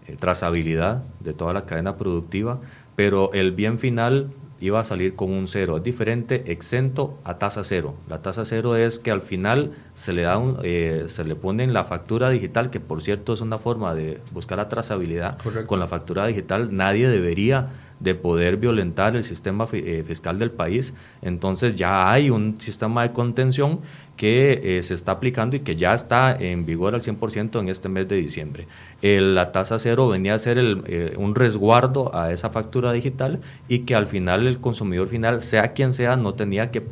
[0.06, 2.60] eh, trazabilidad de toda la cadena productiva,
[2.98, 5.76] pero el bien final iba a salir con un cero.
[5.76, 7.94] Es diferente exento a tasa cero.
[8.08, 11.62] La tasa cero es que al final se le, da un, eh, se le pone
[11.62, 15.38] en la factura digital, que por cierto es una forma de buscar la trazabilidad.
[15.68, 17.68] Con la factura digital nadie debería
[18.00, 20.92] de poder violentar el sistema eh, fiscal del país.
[21.22, 23.80] Entonces ya hay un sistema de contención
[24.18, 27.88] que eh, se está aplicando y que ya está en vigor al 100% en este
[27.88, 28.66] mes de diciembre.
[29.00, 33.94] la tasa cero venía a ser eh, un resguardo a esa factura digital y que
[33.94, 36.82] al final el consumidor final, sea quien sea, no tenía que,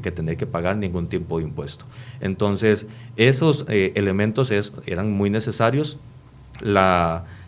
[0.00, 1.86] que tener que pagar ningún tipo de impuesto.
[2.20, 4.52] Entonces, esos elementos
[4.86, 5.98] eran muy necesarios.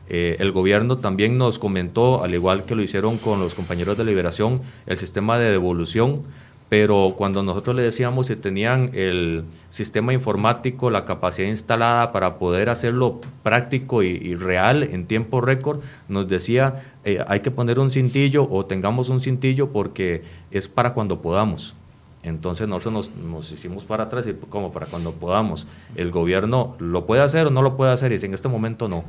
[0.08, 4.04] Eh, el gobierno también nos comentó, al igual que lo hicieron con los compañeros de
[4.04, 6.22] liberación, el sistema de devolución,
[6.68, 12.70] pero cuando nosotros le decíamos si tenían el sistema informático, la capacidad instalada para poder
[12.70, 18.48] hacerlo práctico y, real en tiempo récord, nos decía eh, hay que poner un cintillo
[18.50, 21.76] o tengamos un cintillo porque es para cuando podamos.
[22.24, 25.68] Entonces nosotros nos, hicimos para atrás y como para cuando podamos.
[25.94, 28.88] El gobierno lo puede hacer o no lo puede hacer y si en este momento
[28.88, 29.04] no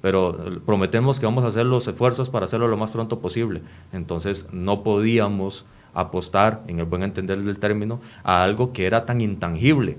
[0.00, 3.62] pero prometemos que vamos a hacer los esfuerzos para hacerlo lo más pronto posible.
[3.92, 9.20] Entonces no podíamos apostar, en el buen entender del término, a algo que era tan
[9.20, 9.98] intangible.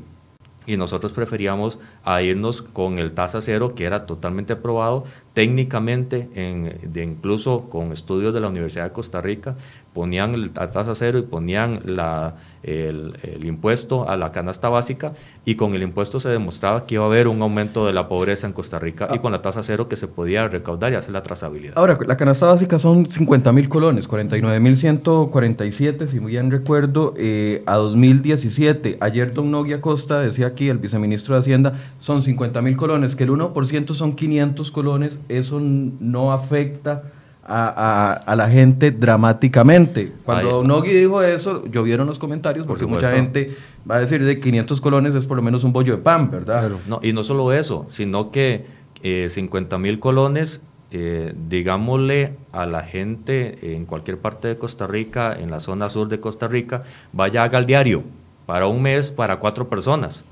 [0.66, 6.80] Y nosotros preferíamos a irnos con el tasa cero, que era totalmente aprobado técnicamente, en,
[6.94, 9.56] de incluso con estudios de la Universidad de Costa Rica,
[10.00, 15.12] ponían la tasa cero y ponían la, el, impuesto a la canasta básica
[15.44, 18.48] y con el impuesto se demostraba que iba a haber un aumento de la pobreza
[18.48, 19.22] en Costa Rica y ah.
[19.22, 21.74] con la tasa cero que se podía recaudar y hacer la trazabilidad.
[21.78, 27.62] Ahora, la canasta básica son 50 mil colones, 49 mil 147, si bien recuerdo, eh,
[27.66, 29.00] a 2017.
[29.02, 33.26] Ayer don Noguia Costa decía aquí, el viceministro de Hacienda, son 50 mil colones, que
[33.26, 37.04] el 1% son 500 colones, eso no afecta
[37.50, 40.12] a, la gente dramáticamente.
[40.24, 43.56] Cuando Nogui dijo eso, llovieron los comentarios porque mucha gente
[43.90, 46.70] va a decir de 500 colones es por lo menos un bollo de pan, ¿verdad?
[46.88, 48.66] No, y no solo eso, sino que
[49.02, 55.38] eh, 50 mil colones, eh, digámosle a la gente en cualquier parte de Costa Rica,
[55.38, 56.84] en la zona sur de Costa Rica,
[57.14, 58.04] vaya haga el diario
[58.46, 60.26] para un mes para cuatro personas.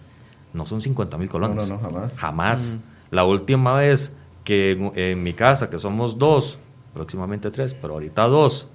[0.53, 1.67] No son 50 mil colones.
[1.67, 2.15] No, no, jamás.
[2.15, 2.77] Jamás.
[2.77, 3.15] Mm.
[3.15, 4.12] La última vez
[4.43, 6.58] que en, mi casa, que somos dos,
[6.97, 8.67] próximamente tres, pero ahorita dos,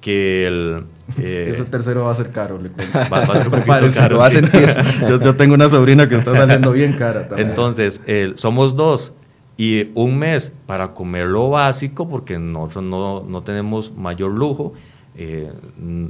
[0.00, 0.84] que el...
[1.18, 2.98] Eh, Ese tercero va a ser caro, le cuento.
[3.10, 4.18] Va, a ser un poquito caro.
[4.18, 4.76] Va a sentir.
[5.08, 7.48] yo, tengo una sobrina que está saliendo bien cara también.
[7.48, 8.02] Entonces,
[8.34, 9.14] somos dos
[9.56, 14.74] y un mes para comer lo básico, porque nosotros no, no tenemos mayor lujo,
[15.16, 15.50] eh,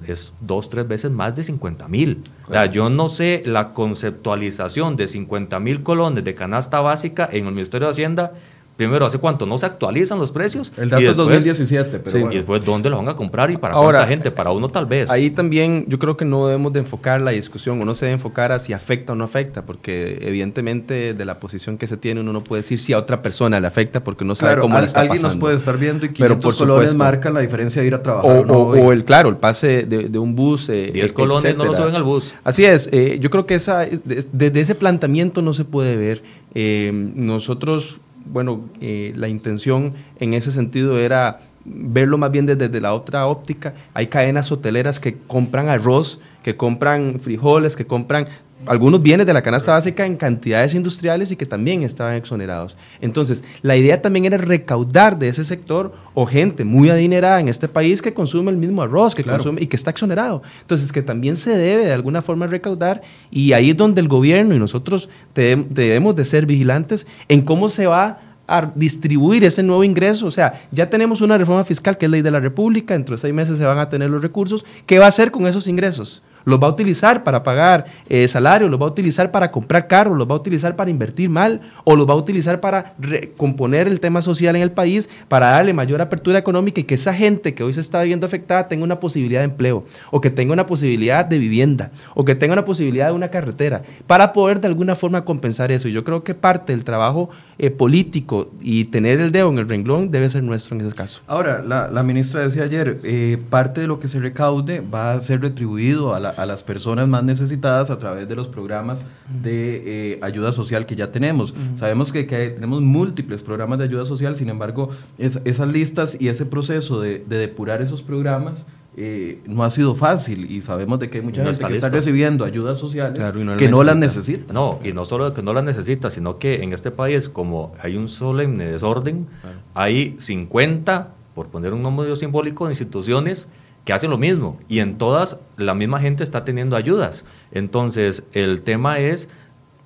[0.06, 2.22] es dos, tres veces más de 50 mil.
[2.46, 7.46] O sea, yo no sé la conceptualización de 50 mil colones de canasta básica en
[7.46, 8.32] el Ministerio de Hacienda
[8.78, 10.72] primero, ¿hace cuánto no se actualizan los precios?
[10.76, 14.06] El dato es 2017, pero Y después, ¿dónde los van a comprar y para cuánta
[14.06, 14.30] gente?
[14.30, 15.10] Para uno tal vez.
[15.10, 18.52] Ahí también yo creo que no debemos de enfocar la discusión, uno se debe enfocar
[18.52, 22.32] a si afecta o no afecta, porque evidentemente de la posición que se tiene uno
[22.32, 25.00] no puede decir si a otra persona le afecta porque no sabe cómo le está
[25.00, 28.02] alguien nos puede estar viendo y 500 por colones marcan la diferencia de ir a
[28.02, 28.46] trabajar.
[28.48, 30.68] O, el, claro, el pase de, un bus.
[30.68, 32.32] Eh, 10 colones no lo suben al bus.
[32.44, 33.86] Así es, eh, yo creo que esa,
[34.32, 36.22] desde ese planteamiento no se puede ver.
[36.54, 42.94] Eh, nosotros bueno, eh, la intención en ese sentido era verlo más bien desde, la
[42.94, 43.74] otra óptica.
[43.94, 48.26] Hay cadenas hoteleras que compran arroz, que compran frijoles, que compran
[48.68, 52.76] algunos bienes de la canasta básica en cantidades industriales y que también estaban exonerados.
[53.00, 57.68] Entonces, la idea también era recaudar de ese sector o gente muy adinerada en este
[57.68, 60.42] país que consume el mismo arroz que consume y que está exonerado.
[60.60, 64.54] Entonces, que también se debe de alguna forma recaudar y ahí es donde el gobierno
[64.54, 70.26] y nosotros debemos de ser vigilantes en cómo se va a distribuir ese nuevo ingreso.
[70.26, 73.20] O sea, ya tenemos una reforma fiscal que es ley de la República, dentro de
[73.20, 74.64] seis meses se van a tener los recursos.
[74.86, 76.22] ¿Qué va a hacer con esos ingresos?
[76.48, 80.16] Los va a utilizar para pagar eh, salarios, los va a utilizar para comprar carros,
[80.16, 84.00] los va a utilizar para invertir mal o los va a utilizar para recomponer el
[84.00, 87.62] tema social en el país, para darle mayor apertura económica y que esa gente que
[87.62, 91.24] hoy se está viendo afectada tenga una posibilidad de empleo o que tenga una posibilidad
[91.24, 95.26] de vivienda o que tenga una posibilidad de una carretera para poder de alguna forma
[95.26, 95.88] compensar eso.
[95.88, 99.68] Y yo creo que parte del trabajo eh, político y tener el dedo en el
[99.68, 101.20] renglón debe ser nuestro en ese caso.
[101.26, 105.40] Ahora, la, ministra decía ayer, eh, parte de lo que se recaude va a ser
[105.40, 109.04] retribuido a la, a las personas más necesitadas a través de los programas
[109.42, 111.52] de eh, ayuda social que ya tenemos.
[111.76, 117.00] Sabemos que, tenemos múltiples programas de ayuda social, sin embargo, esas listas y ese proceso
[117.00, 121.44] de, depurar esos programas eh, no ha sido fácil y sabemos de que hay mucha
[121.44, 123.20] gente que está recibiendo ayudas sociales
[123.58, 124.52] que no las necesita.
[124.52, 127.96] No, y no solo que no las necesita, sino que en este país, como hay
[127.96, 129.26] un solemne desorden,
[129.74, 133.48] hay 50, por poner un número simbólico, de instituciones
[133.84, 137.24] que hacen lo mismo y en todas la misma gente está teniendo ayudas.
[137.52, 139.28] Entonces, el tema es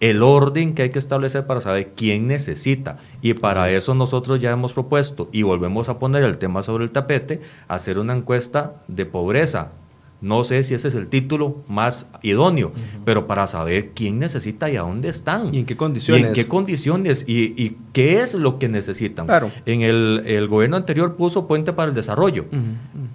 [0.01, 2.97] el orden que hay que establecer para saber quién necesita.
[3.21, 6.91] Y para eso nosotros ya hemos propuesto, y volvemos a poner el tema sobre el
[6.91, 9.71] tapete, hacer una encuesta de pobreza
[10.23, 12.71] no sé si ese es el título más idóneo,
[13.05, 15.53] pero para saber quién necesita y a dónde están.
[15.53, 16.23] Y en qué condiciones.
[16.23, 19.27] Y en qué condiciones y, qué es lo que necesitan.
[19.27, 19.51] Claro.
[19.67, 22.47] En el, gobierno anterior puso puente para el desarrollo,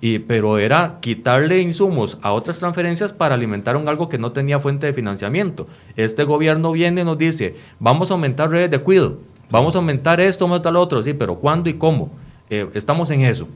[0.02, 4.60] y, pero era quitarle insumos a otras transferencias para alimentar un algo que no tenía
[4.60, 5.68] fuente de financiamiento.
[5.96, 10.20] Este gobierno viene y nos dice, vamos a aumentar redes de cuidado, vamos a aumentar
[10.20, 12.12] esto, vamos a aumentar lo otro, sí, pero ¿cuándo y cómo?
[12.50, 13.48] Eh, estamos en eso.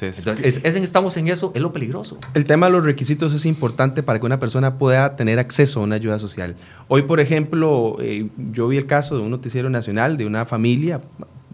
[0.00, 2.18] Entonces, estamos en eso, es lo peligroso.
[2.34, 5.82] El tema de los requisitos es importante para que una persona pueda tener acceso a
[5.82, 6.56] una ayuda social.
[6.88, 11.00] Hoy, por ejemplo, eh, yo vi el caso de un noticiero nacional de una familia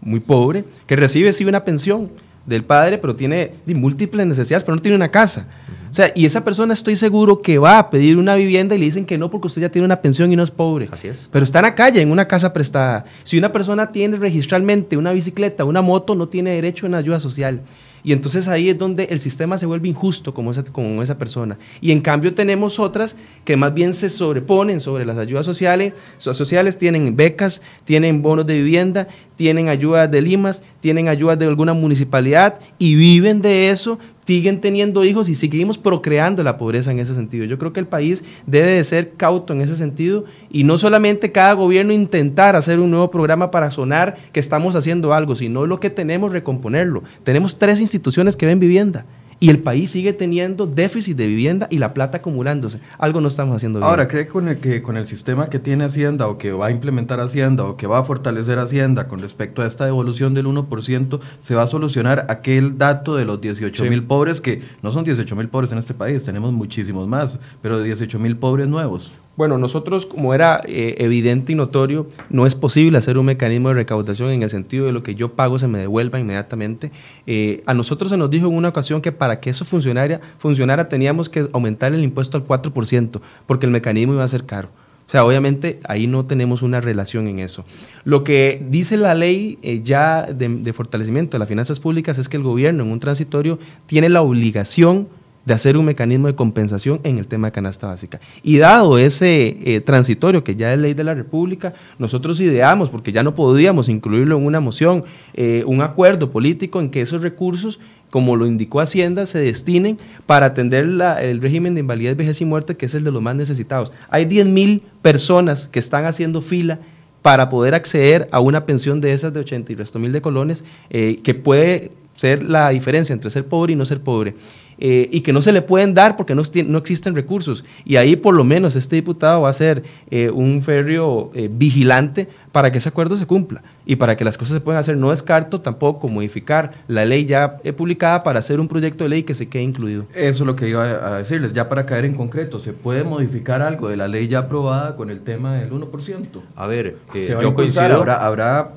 [0.01, 2.09] muy pobre que recibe sí una pensión
[2.45, 5.47] del padre, pero tiene múltiples necesidades, pero no tiene una casa.
[5.89, 8.85] O sea, y esa persona estoy seguro que va a pedir una vivienda y le
[8.85, 10.87] dicen que no porque usted ya tiene una pensión y no es pobre.
[10.91, 11.27] Así es.
[11.31, 13.05] Pero está en la calle, en una casa prestada.
[13.23, 17.19] Si una persona tiene registralmente una bicicleta, una moto, no tiene derecho a una ayuda
[17.19, 17.61] social.
[18.03, 20.63] Y entonces ahí es donde el sistema se vuelve injusto como esa,
[21.03, 21.57] esa persona.
[21.81, 25.93] Y en cambio tenemos otras que más bien se sobreponen sobre las ayudas sociales.
[26.17, 31.73] sociales tienen becas, tienen bonos de vivienda, tienen ayudas de limas, tienen ayudas de alguna
[31.73, 37.15] municipalidad y viven de eso, siguen teniendo hijos y seguimos procreando la pobreza en ese
[37.15, 37.45] sentido.
[37.45, 41.31] Yo creo que el país debe de ser cauto en ese sentido y no solamente
[41.31, 45.79] cada gobierno intentar hacer un nuevo programa para sonar que estamos haciendo algo, sino lo
[45.79, 47.03] que tenemos recomponerlo.
[47.23, 49.05] Tenemos tres instituciones que ven vivienda
[49.39, 52.79] y el país sigue teniendo déficit de vivienda y la plata acumulándose.
[52.97, 53.89] Algo no estamos haciendo bien.
[53.89, 56.71] Ahora, ¿cree con el que con el sistema que tiene Hacienda o que va a
[56.71, 61.19] implementar Hacienda o que va a fortalecer Hacienda con respecto a esta devolución del 1%
[61.39, 65.35] se va a solucionar aquel dato de los 18 mil pobres que no son 18
[65.35, 69.13] mil pobres en este país, tenemos muchísimos más, pero 18 mil pobres nuevos?
[69.37, 73.75] Bueno, nosotros, como era eh, evidente y notorio, no es posible hacer un mecanismo de
[73.75, 76.91] recaudación en el sentido de lo que yo pago se me devuelva inmediatamente.
[77.27, 80.89] Eh, a nosotros se nos dijo en una ocasión que para que eso funcionara, funcionara
[80.89, 84.69] teníamos que aumentar el impuesto al 4%, porque el mecanismo iba a ser caro.
[85.05, 87.63] O sea, obviamente ahí no tenemos una relación en eso.
[88.05, 92.27] Lo que dice la ley eh, ya de, de fortalecimiento de las finanzas públicas es
[92.27, 95.07] que el gobierno en un transitorio tiene la obligación
[95.47, 98.19] de hacer un mecanismo de compensación en el tema de canasta básica.
[98.43, 103.13] Y dado ese eh, transitorio que ya es ley de la República, nosotros ideamos, porque
[103.13, 107.79] ya no podíamos incluirlo en una moción, eh, un acuerdo político en que esos recursos
[108.09, 112.77] como lo indicó Hacienda, se destinen para atender el régimen de invalidez, vejez y muerte,
[112.77, 113.91] que es el de los más necesitados.
[114.09, 116.79] Hay 10 mil personas que están haciendo fila
[117.21, 120.63] para poder acceder a una pensión de esas de 80 y resto mil de colones,
[120.89, 124.35] eh, que puede ser la diferencia entre ser pobre y no ser pobre.
[124.79, 127.63] Eh, y que no se le pueden dar porque no, no, existen recursos.
[127.83, 132.27] Y ahí por lo menos este diputado va a ser eh, un férreo eh, vigilante
[132.51, 134.95] para que ese acuerdo se cumpla y para que las cosas se puedan hacer.
[134.95, 139.33] No descarto tampoco modificar la ley ya publicada para hacer un proyecto de ley que
[139.33, 140.05] se quede incluido.
[140.13, 143.63] Eso es lo que iba a decirles, ya para caer en concreto, ¿se puede modificar
[143.63, 146.41] algo de la ley ya aprobada con el tema del 1%?
[146.55, 146.97] A ver,
[147.41, 147.95] yo coincido.
[147.95, 148.73] Habrá, habrá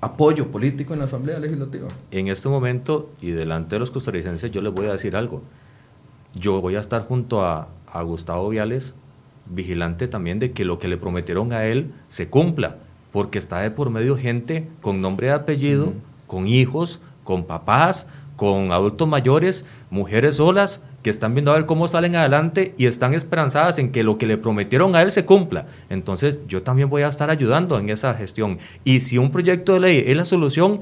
[0.00, 1.88] apoyo político en la Asamblea Legislativa.
[2.10, 5.42] En este momento, y delante de los costarricenses, yo les voy a decir algo.
[6.34, 7.68] Yo voy a estar junto a,
[8.04, 8.94] Gustavo Viales,
[9.46, 12.76] vigilante también de que lo que le prometieron a él se cumpla,
[13.12, 15.92] porque está de por medio gente con nombre y apellido,
[16.28, 21.88] con hijos, con papás, con adultos mayores, mujeres solas, que están viendo a ver cómo
[21.88, 25.66] salen adelante y están esperanzadas en que lo que le prometieron a él se cumpla.
[25.88, 28.58] Entonces yo también voy a estar ayudando en esa gestión.
[28.84, 30.80] Y si un proyecto de ley es la solución,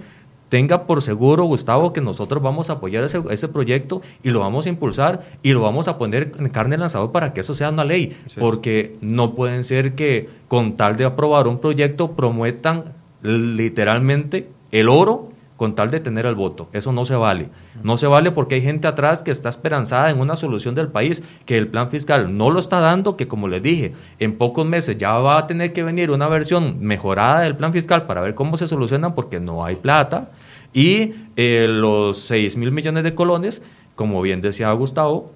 [0.49, 4.67] tenga por seguro, Gustavo, que nosotros vamos a apoyar ese, ese, proyecto y lo vamos
[4.67, 7.85] a impulsar y lo vamos a poner en carne lanzador para que eso sea una
[7.85, 8.17] ley.
[8.39, 12.85] Porque no pueden ser que con tal de aprobar un proyecto promuetan
[13.23, 16.69] literalmente el oro con tal de tener el voto.
[16.73, 17.51] Eso no se vale.
[17.83, 21.25] No se vale porque hay gente atrás que está esperanzada en una solución del país,
[21.47, 24.97] que el plan fiscal no lo está dando, que como les dije, en pocos meses
[24.99, 28.57] ya va a tener que venir una versión mejorada del plan fiscal para ver cómo
[28.57, 30.31] se solucionan porque no hay plata.
[30.73, 33.61] Y eh, los 6 mil millones de colones,
[33.97, 35.33] como bien decía Gustavo,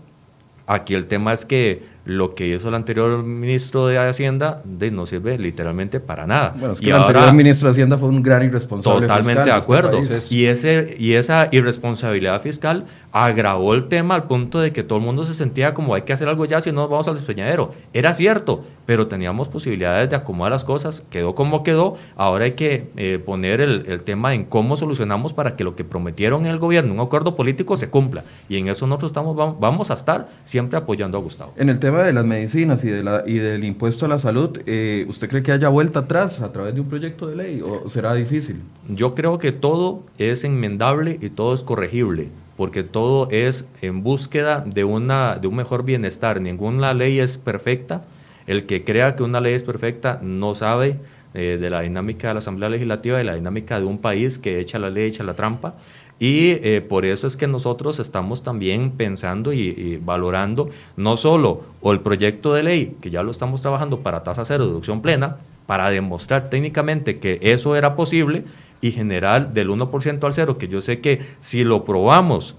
[0.68, 5.06] aquí el tema es que lo que hizo el anterior ministro de Hacienda de, no
[5.06, 6.54] sirve literalmente para nada.
[6.56, 9.06] Bueno, es que el anterior ministro de Hacienda fue un gran irresponsable.
[9.06, 10.00] Totalmente de este acuerdo.
[10.30, 15.04] y, ese, y esa irresponsabilidad fiscal agravó el tema al punto de que todo el
[15.04, 17.70] mundo se sentía como hay que hacer algo ya si no vamos al despeñadero.
[17.92, 22.90] Era cierto, pero teníamos posibilidades de acomodar las cosas, quedó como quedó, ahora hay que
[22.96, 26.58] eh, poner el, el, tema en cómo solucionamos para que lo que prometieron en el
[26.58, 28.24] gobierno, un acuerdo político, se cumpla.
[28.48, 31.52] Y en eso nosotros estamos, vamos a estar siempre apoyando a Gustavo.
[31.56, 34.58] En el tema de las medicinas y, de la, y del impuesto a la salud,
[34.66, 37.88] eh, ¿usted cree que haya vuelta atrás a través de un proyecto de ley o
[37.90, 38.62] será difícil?
[38.88, 44.62] Yo creo que todo es enmendable y todo es corregible porque todo es en búsqueda
[44.66, 46.40] de, una, de un mejor bienestar.
[46.40, 48.02] Ninguna ley es perfecta.
[48.46, 50.98] El que crea que una ley es perfecta no sabe
[51.34, 54.60] eh, de la dinámica de la Asamblea Legislativa, de la dinámica de un país que
[54.60, 55.76] echa la ley, echa la trampa.
[56.18, 62.00] Y eh, por eso es que nosotros estamos también pensando y, valorando no solo el
[62.00, 66.50] proyecto de ley, que ya lo estamos trabajando para tasa cero, deducción plena, para demostrar
[66.50, 68.44] técnicamente que eso era posible,
[68.82, 72.56] y general del 1% al cero, que yo sé que si lo probamos,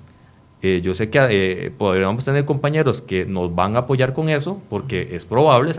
[0.61, 4.61] eh, yo sé que eh, podríamos tener compañeros que nos van a apoyar con eso,
[4.69, 5.73] porque es probable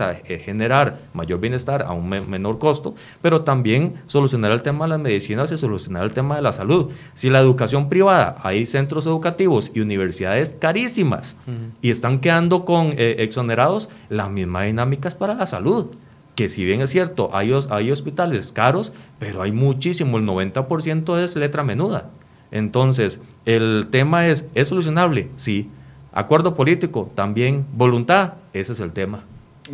[0.45, 5.51] generar mayor bienestar a un menor costo, pero también solucionar el tema de las medicinas
[5.51, 6.91] y solucionar el tema de la salud.
[7.15, 11.35] Si la educación privada, hay centros educativos y universidades carísimas
[11.81, 15.87] y están quedando con eh, exonerados, la misma dinámica es para la salud
[16.35, 21.35] que si bien es cierto, hay, hay hospitales caros, pero hay muchísimo, el 90% es
[21.35, 22.09] letra menuda.
[22.51, 25.29] Entonces, el tema es, ¿es solucionable?
[25.37, 25.69] Sí.
[26.13, 27.65] Acuerdo político, también.
[27.73, 29.23] Voluntad, ese es el tema.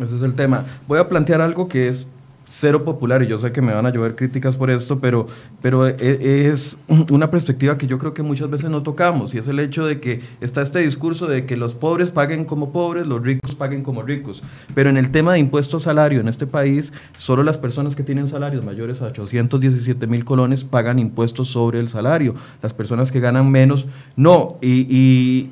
[0.00, 0.64] Ese es el tema.
[0.88, 2.08] Voy a plantear algo que es
[2.52, 5.26] cero popular, y yo sé que me van a llover críticas por esto, pero,
[5.62, 6.76] pero e, e, es
[7.10, 10.00] una perspectiva que yo creo que muchas veces no tocamos, y es el hecho de
[10.00, 14.02] que está este discurso de que los pobres paguen como pobres, los ricos paguen como
[14.02, 14.44] ricos.
[14.74, 18.28] Pero en el tema de impuestos salario en este país, solo las personas que tienen
[18.28, 22.34] salarios mayores a 817 mil colones pagan impuestos sobre el salario.
[22.60, 23.86] Las personas que ganan menos,
[24.16, 24.58] no.
[24.60, 25.48] y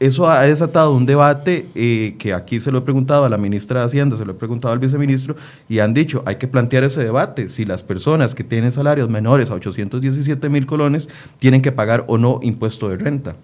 [0.00, 3.80] eso ha desatado un debate eh, que aquí se lo he preguntado a la ministra
[3.80, 5.34] de Hacienda, se lo he preguntado al viceministro,
[5.68, 9.50] y han dicho, hay que plantear ese debate, si las personas que tienen salarios menores
[9.50, 13.36] a 817 mil colones tienen que pagar o no impuesto de renta.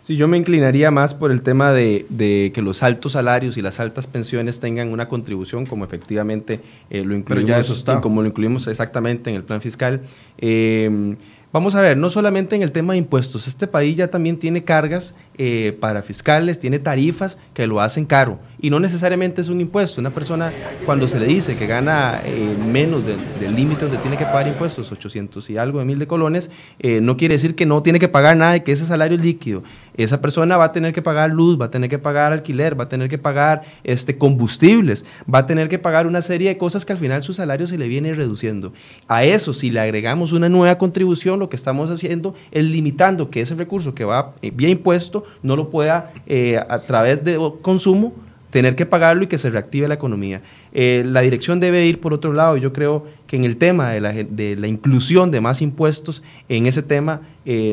[0.00, 2.06] Sí, yo me inclinaría más por el tema de,
[2.54, 6.60] que los altos salarios y las altas pensiones tengan una contribución, como efectivamente
[6.90, 10.00] eh, lo incluimos, como lo incluimos exactamente en el plan fiscal.
[10.38, 11.16] Eh,
[11.56, 14.62] Vamos a ver, no solamente en el tema de impuestos, este país ya también tiene
[14.62, 19.62] cargas eh, para fiscales, tiene tarifas que lo hacen caro y no necesariamente es un
[19.62, 20.02] impuesto.
[20.02, 20.52] Una persona
[20.84, 24.92] cuando se le dice que gana eh, menos del límite donde tiene que pagar impuestos,
[24.92, 28.08] 800 y algo de mil de colones, eh, no quiere decir que no tiene que
[28.08, 29.62] pagar nada y que ese salario es líquido.
[29.96, 32.84] Esa persona va a tener que pagar luz, va a tener que pagar alquiler, va
[32.84, 36.84] a tener que pagar este, combustibles, va a tener que pagar una serie de cosas
[36.84, 38.72] que al final su salario se le viene reduciendo.
[39.08, 43.40] A eso, si le agregamos una nueva contribución, lo que estamos haciendo es limitando que
[43.40, 48.12] ese recurso que va eh, vía impuesto no lo pueda eh, a través de consumo
[48.50, 50.42] tener que pagarlo y que se reactive la economía.
[50.72, 52.56] Eh, la dirección debe ir por otro lado.
[52.56, 56.66] Yo creo que en el tema de la, de la inclusión de más impuestos, en
[56.66, 57.20] ese tema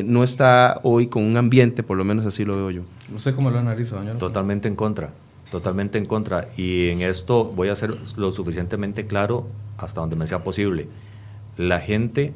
[0.04, 2.82] no está hoy con un ambiente, por lo menos así lo veo yo.
[3.12, 4.18] No sé cómo lo analiza, doña.
[4.18, 5.10] Totalmente en contra,
[5.50, 6.48] totalmente en contra.
[6.56, 9.46] Y en esto voy a ser lo suficientemente claro
[9.78, 10.88] hasta donde me sea posible.
[11.56, 12.32] La gente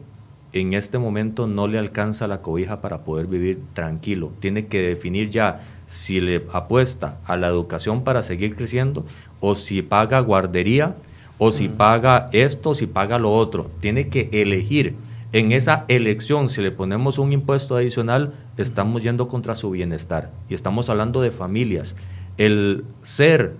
[0.52, 4.32] en este momento no le alcanza la cobija para poder vivir tranquilo.
[4.40, 9.04] Tiene que definir ya si le apuesta a la educación para seguir creciendo
[9.40, 10.94] o si paga guardería
[11.38, 13.70] o si paga esto o si paga lo otro.
[13.80, 14.94] Tiene que elegir.
[15.32, 20.30] En esa elección, si le ponemos un impuesto adicional, estamos yendo contra su bienestar.
[20.48, 21.96] Y estamos hablando de familias.
[22.38, 23.54] El ser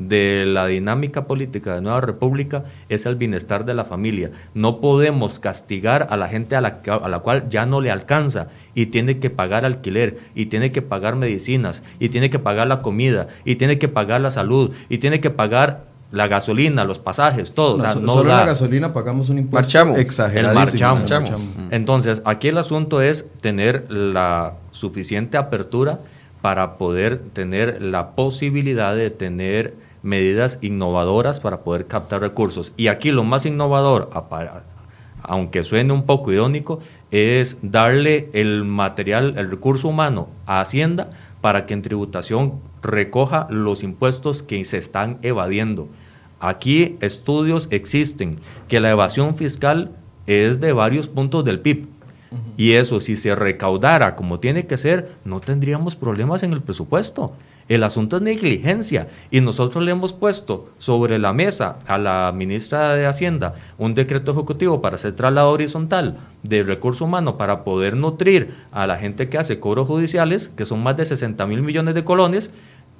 [0.00, 4.30] de la dinámica política de Nueva República es el bienestar de la familia.
[4.54, 8.48] No podemos castigar a la gente a la, a la cual ya no le alcanza
[8.74, 12.80] y tiene que pagar alquiler, y tiene que pagar medicinas, y tiene que pagar la
[12.80, 17.52] comida, y tiene que pagar la salud, y tiene que pagar la gasolina, los pasajes,
[17.52, 17.76] todo.
[17.78, 20.54] No, solo la gasolina pagamos un impuesto exagerado.
[20.54, 21.04] Marchamos.
[21.70, 25.98] Entonces, aquí el asunto es tener la suficiente apertura
[26.42, 32.72] para poder tener la posibilidad de tener medidas innovadoras para poder captar recursos.
[32.76, 34.10] Y aquí lo más innovador,
[35.22, 36.80] aunque suene un poco irónico,
[37.10, 43.82] es darle el material, el recurso humano a Hacienda para que en tributación recoja los
[43.82, 45.88] impuestos que se están evadiendo.
[46.38, 48.36] Aquí estudios existen
[48.68, 49.92] que la evasión fiscal
[50.26, 51.86] es de varios puntos del PIB.
[52.56, 57.32] Y eso, si se recaudara como tiene que ser, no tendríamos problemas en el presupuesto.
[57.70, 62.96] El asunto es negligencia y nosotros le hemos puesto sobre la mesa a la ministra
[62.96, 68.56] de Hacienda un decreto ejecutivo para hacer traslado horizontal de recurso humano para poder nutrir
[68.72, 72.02] a la gente que hace cobros judiciales, que son más de 60 mil millones de
[72.02, 72.50] colones,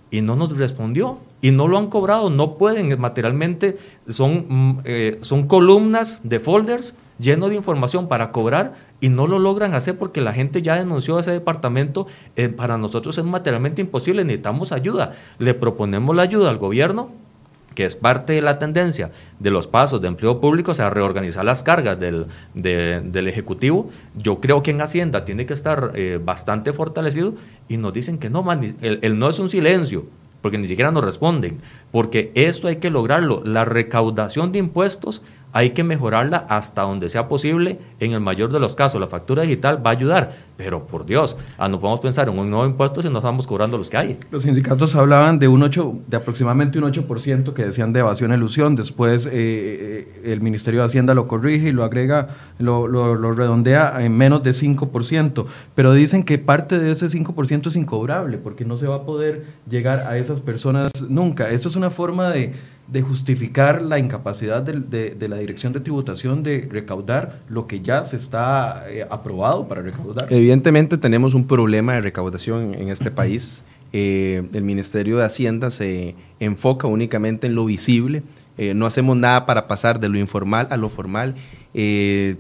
[0.09, 3.77] y no nos respondió y no lo han cobrado, no pueden materialmente,
[4.09, 9.39] son, mm, eh, son columnas de folders llenos de información para cobrar y no lo
[9.39, 12.07] logran hacer porque la gente ya denunció a ese departamento.
[12.37, 15.13] Eh, para nosotros es materialmente imposible, necesitamos ayuda.
[15.39, 17.11] Le proponemos la ayuda al gobierno,
[17.75, 21.45] que es parte de la tendencia de los pasos de empleo público, o sea, reorganizar
[21.45, 23.91] las cargas del, del Ejecutivo.
[24.17, 27.35] Yo creo que en Hacienda tiene que estar eh, bastante fortalecido
[27.69, 28.45] y nos dicen que no,
[28.81, 30.07] el no es un silencio,
[30.41, 31.59] porque ni siquiera nos responden,
[31.91, 33.43] porque esto hay que lograrlo.
[33.45, 37.79] La recaudación de impuestos hay que mejorarla hasta donde sea posible.
[37.99, 40.33] En el mayor de los casos, la factura digital va a ayudar,
[40.63, 43.79] pero por Dios, ah, no podemos pensar en un nuevo impuesto si no estamos cobrando
[43.79, 44.19] los que hay.
[44.31, 48.37] Los sindicatos hablaban de un 8, de aproximadamente un 8% que decían de evasión e
[48.37, 48.77] ilusión.
[48.77, 54.05] Después eh, eh, el Ministerio de Hacienda lo corrige y lo agrega, lo, lo, redondea
[54.05, 55.47] en menos de 5%.
[55.75, 59.47] Pero dicen que parte de ese 5% es incobrable porque no se va a poder
[59.67, 61.49] llegar a esas personas nunca.
[61.49, 62.53] Esto es una forma de
[62.91, 68.05] de justificar la incapacidad de, de, la Dirección de Tributación de recaudar lo que ya
[68.05, 70.27] se está eh, aprobado para recaudar?
[70.31, 70.50] Evidentemente
[70.99, 73.65] tenemos un problema de recaudación en este país.
[73.93, 78.23] Eh, el Ministerio de Hacienda se enfoca únicamente en lo visible.
[78.59, 81.35] Eh, no hacemos nada para pasar de lo informal a lo formal.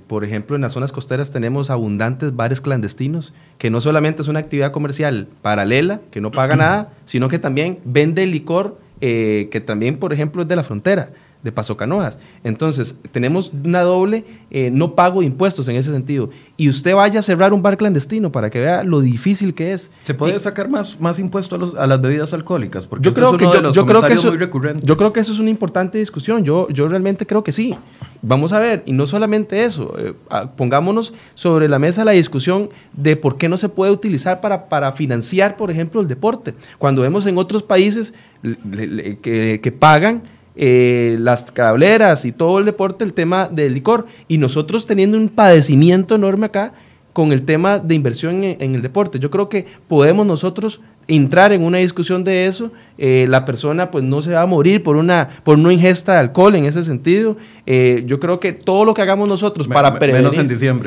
[0.08, 4.40] por ejemplo, en las zonas costeras tenemos abundantes bares clandestinos, que no solamente es una
[4.40, 9.96] actividad comercial paralela, que no paga nada, sino que también vende licor eh, que también,
[9.96, 11.11] por ejemplo, es de la frontera.
[11.43, 12.18] De Paso Canoas.
[12.45, 16.30] Entonces, tenemos una doble eh, no pago de impuestos en ese sentido.
[16.57, 19.91] Y usted vaya a cerrar un bar clandestino para que vea lo difícil que es.
[20.03, 22.86] ¿Se puede sacar más, más impuestos a, las bebidas alcalcólicas?
[22.86, 25.99] Porque yo creo que yo, creo que eso, yo creo que eso es una importante
[25.99, 26.45] discusión.
[26.45, 27.76] Yo, yo realmente creo que sí.
[28.22, 30.14] Vamos a ver, y no solamente eso, eh,
[30.57, 34.93] pongámonos sobre la mesa la discusión de por qué no se puede utilizar para, para
[34.93, 36.55] financiar, por ejemplo, el deporte.
[36.76, 38.12] Cuando vemos en otros países
[38.43, 40.22] que, que pagan
[40.57, 44.07] eh, las cableras y todo el deporte, el tema del licor.
[44.28, 46.72] Y nosotros teniendo un padecimiento enorme acá
[47.12, 49.18] con el tema de inversión en, el deporte.
[49.18, 50.80] Yo creo que podemos nosotros
[51.11, 54.82] entrar en una discusión de eso, eh, la persona pues no se va a morir
[54.82, 57.36] por una por no ingesta de alcohol en ese sentido.
[57.66, 60.22] Eh, yo creo que todo lo que hagamos nosotros para prevenir...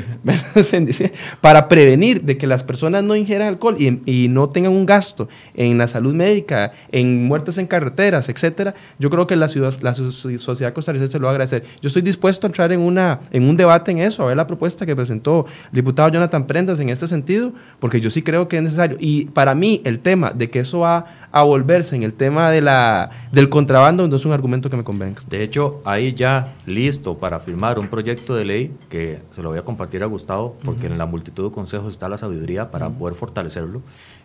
[0.24, 1.18] Menos en diciembre.
[1.42, 5.78] Para prevenir de que las personas no ingieran alcohol y, no tengan un gasto en
[5.78, 10.74] la salud médica, en muertes en carreteras, etcétera, yo creo que la, ciudad, la sociedad
[10.74, 11.64] costarricense lo va a agradecer.
[11.82, 14.48] Yo estoy dispuesto a entrar en, una, en un debate en eso, a ver la
[14.48, 18.58] propuesta que presentó el diputado Jonathan Prendas en este sentido, porque yo sí creo que
[18.58, 18.98] es necesario.
[19.00, 22.62] Y para mí el tema de que eso va a volverse en el tema de
[22.62, 25.22] la, del contrabando no es un argumento que me convenga.
[25.28, 29.58] De hecho, ahí ya listo para firmar un proyecto de ley que se lo voy
[29.58, 33.16] a compartir a Gustavo, porque en la multitud de consejos está la sabiduría para poder
[33.16, 33.82] fortalecerlo.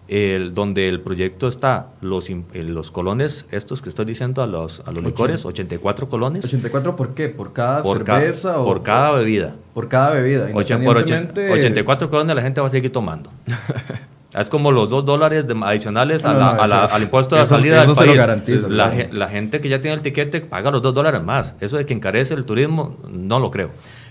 [0.07, 4.93] El, donde el proyecto está los, los colones, estos que estoy diciendo a los, a
[4.93, 6.51] los licores, 84 colones.
[6.51, 7.29] ¿84 por qué?
[7.29, 8.59] ¿Por cada cerveza?
[8.59, 9.55] o por cada bebida.
[9.75, 10.49] Por cada bebida.
[10.51, 13.31] Por 84 colones la gente va a seguir tomando.
[14.35, 18.63] Es como los dos dólares adicionales al impuesto de salida del país.
[18.69, 21.57] La, gente que ya tiene el tiquete paga los dos dólares más.
[21.61, 23.71] Eso de que encarece el turismo, no lo creo.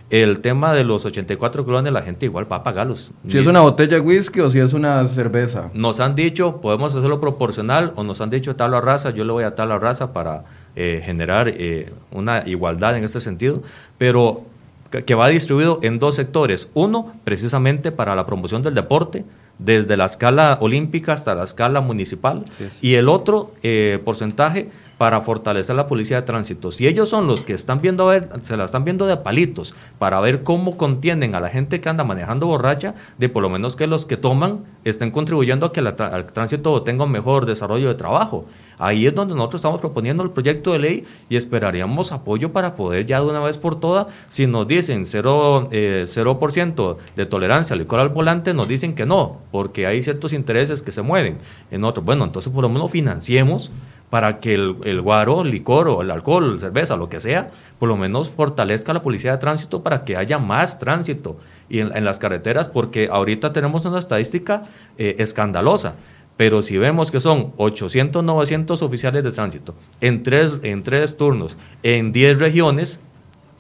[0.09, 3.11] El tema de los 84 colones, la gente igual va a pagarlos.
[3.28, 5.70] Si es una botella de whisky o si es una cerveza.
[5.74, 9.34] Nos han dicho, podemos hacerlo proporcional o nos han dicho tal la raza, yo le
[9.34, 10.45] voy a tal la raza para
[10.78, 13.61] eh, generar eh, una igualdad en ese sentido,
[13.97, 14.43] pero
[14.89, 16.70] que va distribuido en dos sectores.
[16.74, 19.26] Uno, precisamente para la promoción del deporte,
[19.60, 22.43] desde la escala olímpica hasta la escala municipal,
[22.82, 26.71] y el otro eh, porcentaje para fortalecer la policía de tránsito.
[26.71, 29.75] Si ellos son los que están viendo a ver, se la están viendo de palitos
[29.99, 33.75] para ver cómo contienden a la gente que anda manejando borracha, de por lo menos
[33.75, 37.95] que los que toman estén contribuyendo a que el tránsito tenga un mejor desarrollo de
[37.95, 38.45] trabajo.
[38.79, 43.05] Ahí es donde nosotros estamos proponiendo el proyecto de ley y esperaríamos apoyo para poder
[43.05, 47.99] ya de una vez por todas, si nos dicen 0%, eh, de tolerancia al licor
[47.99, 51.39] al volante, nos dicen que no, porque hay ciertos intereses que se mueven
[51.71, 52.05] en otros.
[52.05, 53.71] Bueno, entonces por lo menos financiemos
[54.10, 57.51] para que el, el, guaro, el licor o el alcohol, la cerveza, lo que sea,
[57.80, 61.38] por lo menos fortalezca la policía de tránsito para que haya más tránsito
[61.70, 64.64] y en, las carreteras, porque ahorita tenemos una estadística
[64.97, 65.95] eh, escandalosa.
[66.38, 71.58] Pero si vemos que son 800, 900 oficiales de tránsito en tres, en tres turnos,
[71.82, 72.99] en 10 regiones,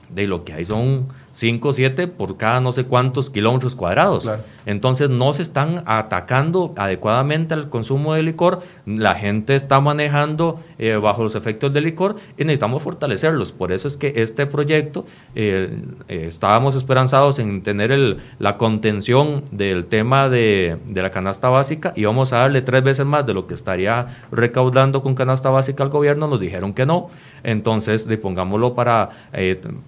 [0.09, 4.29] de lo que hay son 5 o 7 por cada no sé cuántos kilómetros cuadrados.
[4.65, 10.95] Entonces no se están atacando adecuadamente al consumo de licor, la gente está manejando eh,
[10.95, 13.51] bajo los efectos del licor y necesitamos fortalecerlos.
[13.51, 19.43] Por eso es que este proyecto eh, eh, estábamos esperanzados en tener el, la contención
[19.51, 23.35] del tema de, de, la canasta básica y vamos a darle tres veces más de
[23.35, 26.27] lo que estaría recaudando con canasta básica al gobierno.
[26.27, 27.09] Nos dijeron que no.
[27.47, 29.09] Entonces, pongámoslo para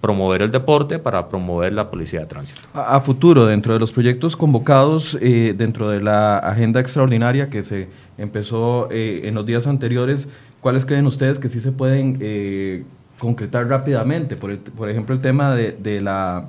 [0.00, 2.60] promover el deporte, para promover mover la policía de tránsito.
[2.72, 7.88] A, futuro, dentro de los proyectos convocados, eh, dentro de la agenda extraordinaria que se
[8.18, 10.28] empezó eh, en los días anteriores,
[10.60, 12.84] ¿cuáles creen ustedes que sí se pueden eh,
[13.18, 14.36] concretar rápidamente?
[14.36, 16.46] Por, por ejemplo, el tema de la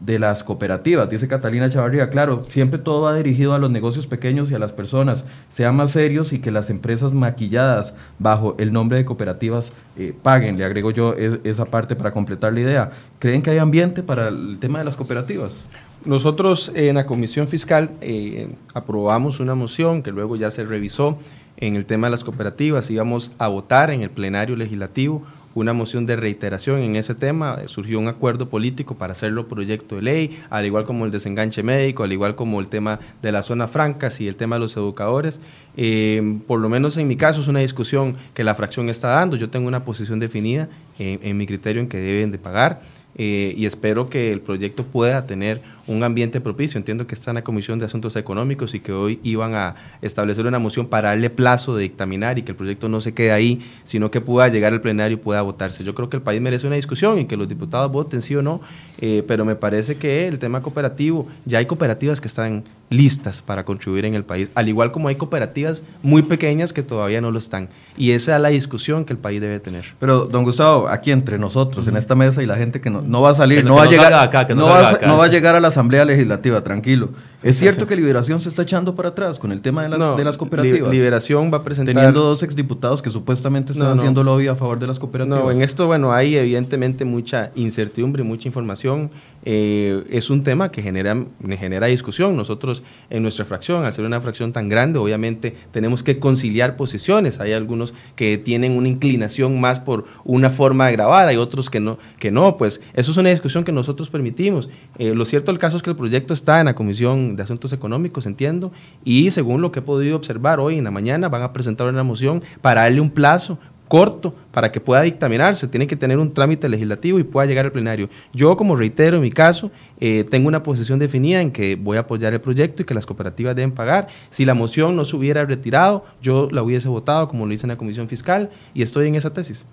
[0.00, 1.08] de las cooperativas.
[1.10, 4.72] Dice Catalina Chavarría, claro, siempre todo va dirigido a los negocios pequeños y a las
[4.72, 10.14] personas, sean más serios y que las empresas maquilladas bajo el nombre de cooperativas eh,
[10.22, 10.56] paguen.
[10.56, 12.90] Le agrego yo esa parte para completar la idea.
[13.18, 15.66] ¿Creen que hay ambiente para el tema de las cooperativas?
[16.04, 21.18] Nosotros en la Comisión Fiscal eh, aprobamos una moción que luego ya se revisó
[21.58, 22.90] en el tema de las cooperativas.
[22.90, 25.22] Íbamos a votar en el plenario legislativo
[25.54, 30.02] una moción de reiteración en ese tema, surgió un acuerdo político para hacerlo proyecto de
[30.02, 33.70] ley, al igual como el desenganche médico, al igual como el tema de las zonas
[33.70, 35.40] francas y el tema de los educadores.
[35.76, 39.36] Eh, por lo menos en mi caso es una discusión que la fracción está dando,
[39.36, 42.82] yo tengo una posición definida en, mi criterio en que deben de pagar.
[43.16, 46.78] Eh, y espero que el proyecto pueda tener un ambiente propicio.
[46.78, 50.46] Entiendo que está en la Comisión de Asuntos Económicos y que hoy iban a establecer
[50.46, 53.60] una moción para darle plazo de dictaminar y que el proyecto no se quede ahí,
[53.84, 55.82] sino que pueda llegar al plenario y pueda votarse.
[55.84, 58.42] Yo creo que el país merece una discusión y que los diputados voten sí o
[58.42, 58.60] no,
[58.98, 63.64] eh, pero me parece que el tema cooperativo, ya hay cooperativas que están listas para
[63.64, 67.38] contribuir en el país, al igual como hay cooperativas muy pequeñas que todavía no lo
[67.38, 67.68] están.
[67.96, 69.94] Y esa es la discusión que el país debe tener.
[70.00, 73.30] Pero, don Gustavo, aquí entre nosotros, en esta mesa y la gente que no, va
[73.30, 75.68] a salir, no, va a llegar, acá, no, va no va a llegar a la
[75.68, 77.10] Asamblea Legislativa, tranquilo.
[77.42, 80.24] ¿Es cierto que Liberación se está echando para atrás con el tema de las, de
[80.24, 80.90] las cooperativas?
[80.90, 81.94] Liberación va a presentar...
[81.94, 85.42] Teniendo dos exdiputados que supuestamente están haciendo lobby a favor de las cooperativas.
[85.42, 89.10] No, en esto, bueno, hay evidentemente mucha incertidumbre, mucha información.
[89.42, 91.16] Eh, es un tema que genera,
[91.58, 92.36] genera discusión.
[92.36, 97.40] Nosotros en nuestra fracción, al ser una fracción tan grande, obviamente tenemos que conciliar posiciones.
[97.40, 101.80] Hay algunos que tienen una inclinación más por una forma de grabar, hay otros que
[101.80, 102.56] no, que no.
[102.56, 104.68] Pues eso es una discusión que nosotros permitimos.
[104.98, 107.72] Eh, lo cierto del caso es que el proyecto está en la Comisión de Asuntos
[107.72, 108.72] Económicos, entiendo,
[109.04, 112.02] y según lo que he podido observar hoy en la mañana, van a presentar una
[112.02, 113.58] moción para darle un plazo
[113.90, 117.72] corto para que pueda dictaminarse, tiene que tener un trámite legislativo y pueda llegar al
[117.72, 118.08] plenario.
[118.32, 122.00] Yo, como reitero en mi caso, eh, tengo una posición definida en que voy a
[122.00, 124.06] apoyar el proyecto y que las cooperativas deben pagar.
[124.30, 127.70] Si la moción no se hubiera retirado, yo la hubiese votado como lo hice en
[127.70, 129.66] la Comisión Fiscal y estoy en esa tesis.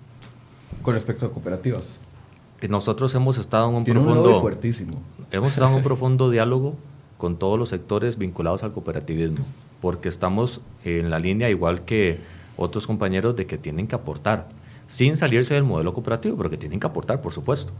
[0.82, 2.00] Con respecto a cooperativas.
[2.60, 4.40] Eh, nosotros hemos estado en un profundo...
[4.40, 5.00] fuertísimo.
[5.30, 6.74] Hemos estado en un profundo diálogo
[7.18, 9.44] con todos los sectores vinculados al cooperativismo,
[9.82, 12.20] porque estamos en la línea igual que
[12.56, 14.48] otros compañeros de que tienen que aportar,
[14.86, 17.72] sin salirse del modelo cooperativo, pero que tienen que aportar, por supuesto.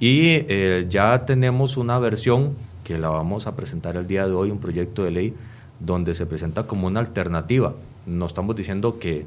[0.00, 4.50] Y eh, ya tenemos una versión que la vamos a presentar el día de hoy,
[4.50, 5.34] un proyecto de ley
[5.80, 7.74] donde se presenta como una alternativa.
[8.06, 9.26] No estamos diciendo que...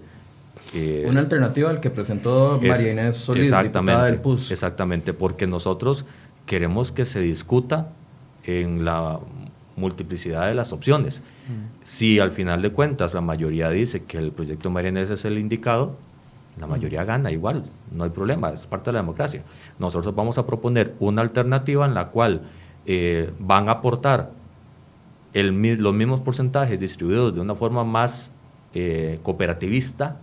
[1.06, 4.52] una alternativa al que presentó María Inés Solís, exactamente, del PUS.
[4.52, 6.06] Exactamente, porque nosotros
[6.46, 7.90] queremos que se discuta
[8.44, 9.20] en la
[9.78, 11.24] multiplicidad de las opciones.
[11.48, 11.86] Mm.
[11.86, 15.96] Si al final de cuentas la mayoría dice que el proyecto Marianés es el indicado,
[16.60, 16.70] la mm.
[16.70, 19.44] mayoría gana igual, no hay problema, es parte de la democracia.
[19.80, 22.42] Nosotros vamos a proponer una alternativa en la cual
[22.86, 24.32] eh, van a aportar
[25.34, 28.32] el, los mismos porcentajes distribuidos de una forma más
[28.74, 30.18] eh, cooperativista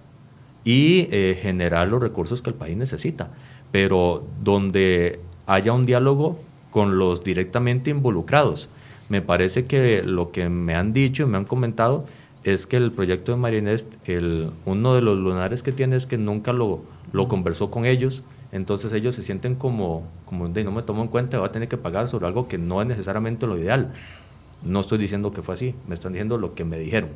[0.64, 3.30] y eh, generar los recursos que el país necesita,
[3.70, 6.38] pero donde haya un diálogo
[6.70, 8.68] con los directamente involucrados
[9.08, 12.06] me parece que lo que me han dicho y me han comentado
[12.44, 16.18] es que el proyecto de Marinest, el, uno de los lunares que tiene es que
[16.18, 16.82] nunca lo,
[17.12, 21.08] lo conversó con ellos, entonces ellos se sienten como, como de no me tomo en
[21.08, 23.92] cuenta, va a tener que pagar sobre algo que no es necesariamente lo ideal.
[24.62, 27.10] No estoy diciendo que fue así, me están diciendo lo que me dijeron.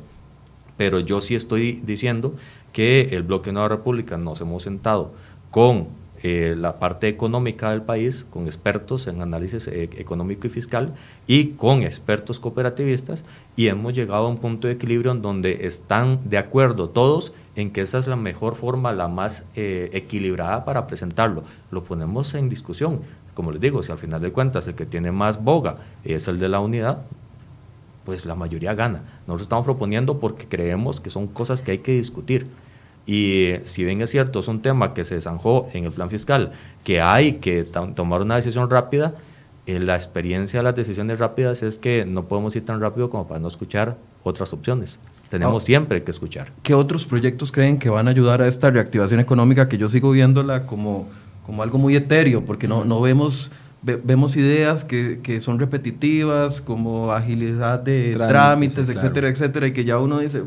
[0.77, 2.35] Pero yo sí estoy diciendo
[2.73, 5.11] que el bloque Nueva República nos hemos sentado
[5.51, 5.87] con
[6.21, 10.93] eh, la parte económica del país, con expertos en análisis eh, económico y fiscal
[11.27, 13.23] y con expertos cooperativistas
[13.55, 17.71] y hemos llegado a un punto de equilibrio en donde están de acuerdo todos en
[17.71, 21.43] que esa es la mejor forma, la más eh, equilibrada para presentarlo.
[21.71, 22.99] Lo ponemos en discusión.
[23.33, 26.39] Como les digo, si al final de cuentas el que tiene más boga es el
[26.39, 27.05] de la unidad,
[28.03, 29.03] pues la mayoría gana.
[29.21, 32.47] Nosotros estamos proponiendo porque creemos que son cosas que hay que discutir.
[33.09, 36.51] Y si bien es cierto, es un tema que se zanjó en el plan fiscal,
[36.83, 39.15] que hay que tomar una decisión rápida,
[39.65, 43.27] eh, la experiencia de las decisiones rápidas es que no podemos ir tan rápido como
[43.27, 44.99] para no escuchar otras opciones.
[45.27, 46.51] Tenemos siempre que escuchar.
[46.61, 50.11] ¿Qué otros proyectos creen que van a ayudar a esta reactivación económica que yo sigo
[50.11, 51.07] viéndola como,
[51.47, 52.45] como algo muy etéreo?
[52.45, 53.51] Porque no, no vemos
[53.81, 59.97] vemos ideas que, que, son repetitivas, como agilidad de trámites, etcétera, etcétera, y que ya
[59.97, 60.43] uno dice,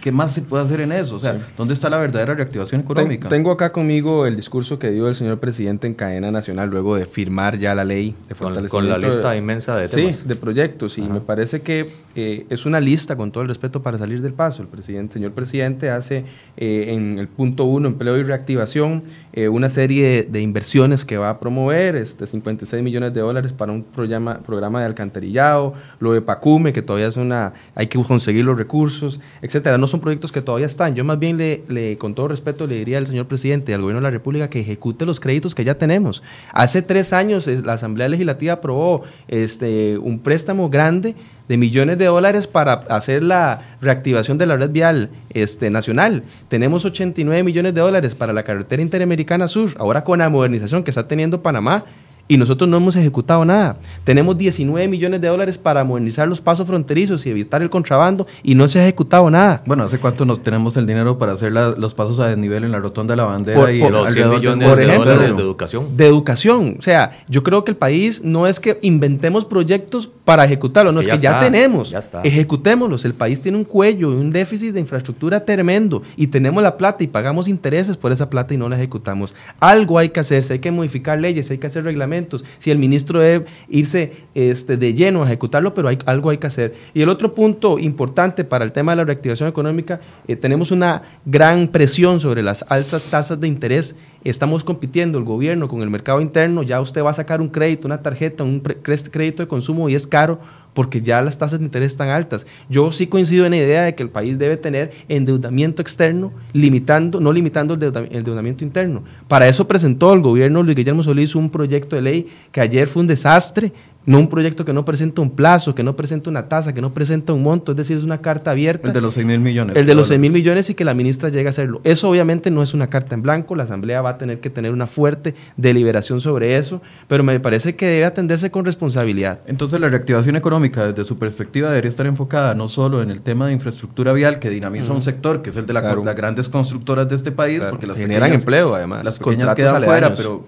[0.00, 1.16] ¿Qué más se puede hacer en eso?
[1.16, 3.28] O sea, ¿dónde está la verdadera reactivación económica?
[3.28, 7.06] tengo acá conmigo el discurso que dio el señor presidente en cadena nacional luego de
[7.06, 8.70] firmar ya la ley de fortalecimiento.
[8.70, 10.16] Con, la lista inmensa de temas.
[10.16, 10.96] Sí, de proyectos.
[10.96, 14.32] Y me parece que eh, es una lista, con todo el respeto, para salir del
[14.32, 14.66] paso.
[14.88, 16.24] El señor presidente hace
[16.56, 21.30] eh, en el punto uno, empleo y reactivación, eh, una serie de, inversiones que va
[21.30, 26.20] a promover, este, 56 millones de dólares para un programa, programa de alcantarillado, lo de
[26.20, 29.78] Pacume, que todavía es una, hay que conseguir los recursos, etcétera.
[29.78, 30.96] No son proyectos que todavía están.
[30.96, 34.00] Yo más bien le, con todo respeto, le diría al señor presidente y al gobierno
[34.00, 36.24] de la República que ejecute los créditos que ya tenemos.
[36.52, 41.14] Hace tres años la Asamblea Legislativa aprobó este, un préstamo grande
[41.50, 46.22] de millones de dólares para hacer la reactivación de la red vial este, nacional.
[46.48, 49.70] Tenemos 89 millones de dólares para la carretera interamericana sur.
[49.80, 51.86] Ahora con la modernización que está teniendo Panamá,
[52.30, 53.76] y nosotros no hemos ejecutado nada.
[54.04, 58.54] Tenemos 19 millones de dólares para modernizar los pasos fronterizos y evitar el contrabando y
[58.54, 59.64] no se ha ejecutado nada.
[59.66, 62.78] Bueno, ¿hace cuánto nos tenemos el dinero para hacer los pasos a desnivel en la
[62.78, 65.96] rotonda de la bandera y los 100 millones de dólares de educación?
[65.96, 66.76] De educación.
[66.78, 71.00] O sea, yo creo que el país no es que inventemos proyectos para ejecutarlos, no
[71.00, 71.92] es que ya, tenemos.
[72.22, 73.04] Ejecutémoslos.
[73.04, 77.02] El país tiene un cuello y un déficit de infraestructura tremendo y tenemos la plata
[77.02, 79.34] y pagamos intereses por esa plata y no la ejecutamos.
[79.58, 82.19] Algo hay que hacer, hay que modificar leyes, hay que hacer reglamentos
[82.58, 86.46] si el ministro debe irse este, de lleno a ejecutarlo, pero hay, algo hay que
[86.46, 86.74] hacer.
[86.94, 91.02] Y el otro punto importante para el tema de la reactivación económica, eh, tenemos una
[91.24, 93.94] gran presión sobre las altas tasas de interés.
[94.24, 97.86] Estamos compitiendo el gobierno con el mercado interno, ya usted va a sacar un crédito,
[97.86, 100.40] una tarjeta, un crédito de consumo y es caro
[100.74, 102.46] porque ya las tasas de interés están altas.
[102.68, 107.20] Yo sí coincido en la idea de que el país debe tener endeudamiento externo, limitando,
[107.20, 109.02] no limitando el endeudamiento interno.
[109.28, 113.02] Para eso presentó el gobierno Luis Guillermo Solís un proyecto de ley que ayer fue
[113.02, 113.72] un desastre,
[114.06, 116.90] no un proyecto que no presenta un plazo, que no presenta una tasa, que no
[116.90, 118.88] presenta un monto, es decir, es una carta abierta.
[118.88, 119.76] El de los 6 mil millones.
[119.76, 121.80] El de los 6 mil millones y que la ministra llegue a hacerlo.
[121.84, 124.72] Eso obviamente no es una carta en blanco, la Asamblea va a tener que tener
[124.72, 129.40] una fuerte deliberación sobre eso, pero me parece que debe atenderse con responsabilidad.
[129.46, 133.48] Entonces la reactivación económica desde su perspectiva debería estar enfocada no solo en el tema
[133.48, 137.16] de infraestructura vial que dinamiza un sector, que es el de las grandes constructoras de
[137.16, 139.04] este país, porque las generan empleo además.
[139.04, 140.44] Las pequeñas quedan fuera, pero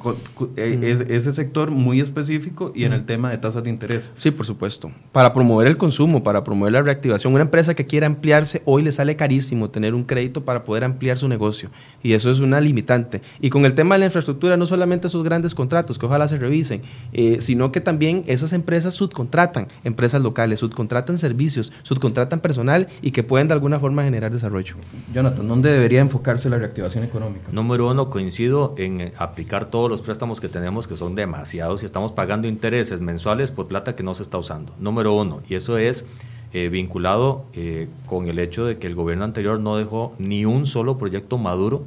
[0.56, 4.14] eh, ese sector muy específico y en el tema de tasas de interés.
[4.16, 4.90] Sí, por supuesto.
[5.12, 7.34] Para promover el consumo, para promover la reactivación.
[7.34, 11.18] Una empresa que quiera ampliarse, hoy le sale carísimo tener un crédito para poder ampliar
[11.18, 11.70] su negocio.
[12.02, 13.20] Y eso es una limitante.
[13.40, 16.38] Y con el tema de la infraestructura, no solamente esos grandes contratos, que ojalá se
[16.38, 16.82] revisen,
[17.12, 23.22] eh, sino que también esas empresas subcontratan, empresas locales, subcontratan servicios, subcontratan personal y que
[23.22, 24.76] pueden de alguna forma generar desarrollo.
[25.12, 27.48] Jonathan, ¿dónde debería enfocarse la reactivación económica?
[27.52, 32.12] Número uno, coincido en aplicar todos los préstamos que tenemos, que son demasiados, y estamos
[32.12, 34.74] pagando intereses mensuales por plata que no se está usando.
[34.78, 36.04] Número uno, y eso es
[36.52, 40.66] eh, vinculado eh, con el hecho de que el gobierno anterior no dejó ni un
[40.66, 41.84] solo proyecto maduro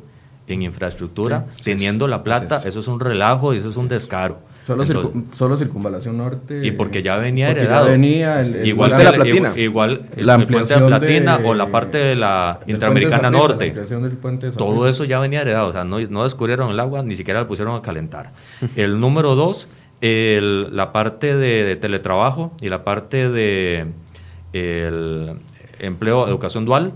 [0.48, 4.39] en infraestructura, teniendo la plata, eso es un relajo y eso es un descaro.
[4.66, 6.66] Solo, Circunvalación Norte.
[6.66, 7.86] Y porque ya venía heredado.
[7.86, 9.54] venía el, igual de la platina.
[9.56, 13.76] Igual la el puente de la platina o la parte de la Interamericana Norte.
[14.58, 15.68] todo eso ya venía heredado.
[15.68, 18.32] O sea, no, no descubrieron el agua, ni siquiera la pusieron a calentar.
[18.76, 19.68] el número dos
[20.06, 23.88] el, la parte de, teletrabajo y la parte de
[25.80, 26.93] empleo, educación dual,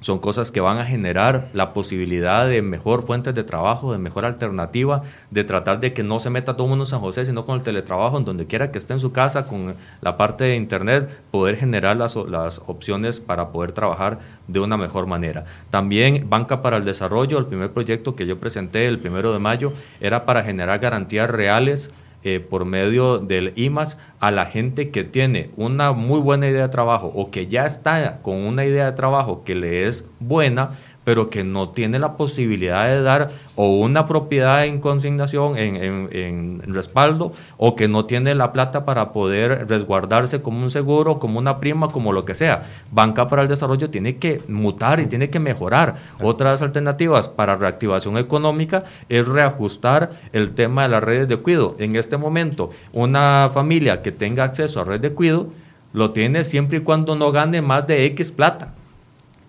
[0.00, 4.26] son cosas que van a generar la posibilidad de mejor fuentes de trabajo, de mejor
[4.26, 7.46] alternativa, de tratar de que no se meta todo el mundo en San José, sino
[7.46, 10.56] con el teletrabajo, en donde quiera que esté en su casa, con la parte de
[10.56, 15.44] Internet, poder generar las, las opciones para poder trabajar de una mejor manera.
[15.70, 19.72] También Banca para el Desarrollo, el primer proyecto que yo presenté el primero de mayo,
[20.02, 21.92] era para generar garantías reales
[22.24, 26.68] eh, por medio del IMAS a la gente que tiene una muy buena idea de
[26.68, 30.70] trabajo o que ya está con una idea de trabajo que le es buena,
[31.04, 37.32] pero que no tiene la posibilidad de dar o una propiedad en consignación, en, respaldo,
[37.56, 41.88] o que no tiene la plata para poder resguardarse como un seguro, como una prima,
[41.88, 42.62] como lo que sea.
[42.90, 45.94] Banca para el Desarrollo tiene que mutar y tiene que mejorar.
[46.20, 51.76] Otras alternativas para reactivación económica es reajustar el tema de las redes de cuido.
[51.78, 55.48] En este momento, una familia que tenga acceso a red de cuido,
[55.92, 58.74] lo tiene siempre y cuando no gane más de X plata.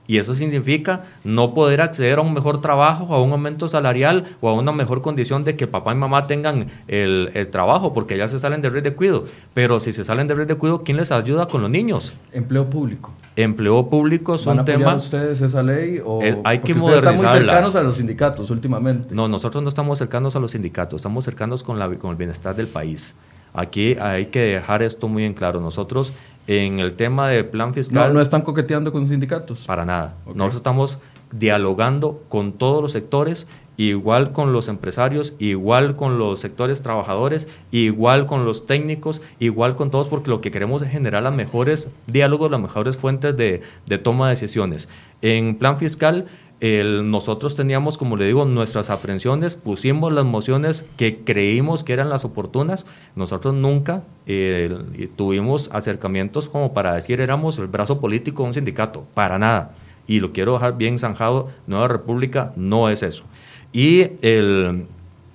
[0.07, 4.49] Y eso significa no poder acceder a un mejor trabajo, a un aumento salarial o
[4.49, 8.39] a una mejor condición de que papá y mamá tengan el, trabajo, porque ya se
[8.39, 9.25] salen de red de cuido.
[9.53, 12.13] Pero si se salen de red de cuido, ¿quién les ayuda con los niños?
[12.31, 13.13] Empleo público.
[13.35, 14.95] Empleo público es un tema.
[14.95, 16.01] ustedes esa ley?
[16.03, 17.11] O, hay que modernizarla.
[17.11, 19.13] Están muy cercanos a los sindicatos últimamente.
[19.13, 22.55] No, nosotros no estamos cercanos a los sindicatos, estamos cercanos con, la, con el bienestar
[22.55, 23.15] del país.
[23.55, 25.61] Aquí hay que dejar esto muy en claro.
[25.61, 26.11] Nosotros
[26.47, 28.09] en el tema del plan fiscal...
[28.09, 29.65] No, no están coqueteando con sindicatos.
[29.65, 30.15] Para nada.
[30.25, 30.99] Nosotros estamos
[31.31, 38.25] dialogando con todos los sectores, igual con los empresarios, igual con los sectores trabajadores, igual
[38.25, 42.51] con los técnicos, igual con todos, porque lo que queremos es generar los mejores diálogos,
[42.51, 44.87] las mejores fuentes de, de toma de decisiones.
[45.21, 46.25] En plan fiscal
[46.61, 52.25] nosotros teníamos, como le digo, nuestras aprehensiones, pusimos las mociones que creímos que eran las
[52.25, 52.85] oportunas.
[53.15, 59.05] Nosotros nunca eh, tuvimos acercamientos como para decir éramos el brazo político de un sindicato,
[59.13, 59.73] para nada.
[60.07, 63.25] Y lo quiero dejar bien zanjado, Nueva República no es eso.
[63.73, 64.85] Y el,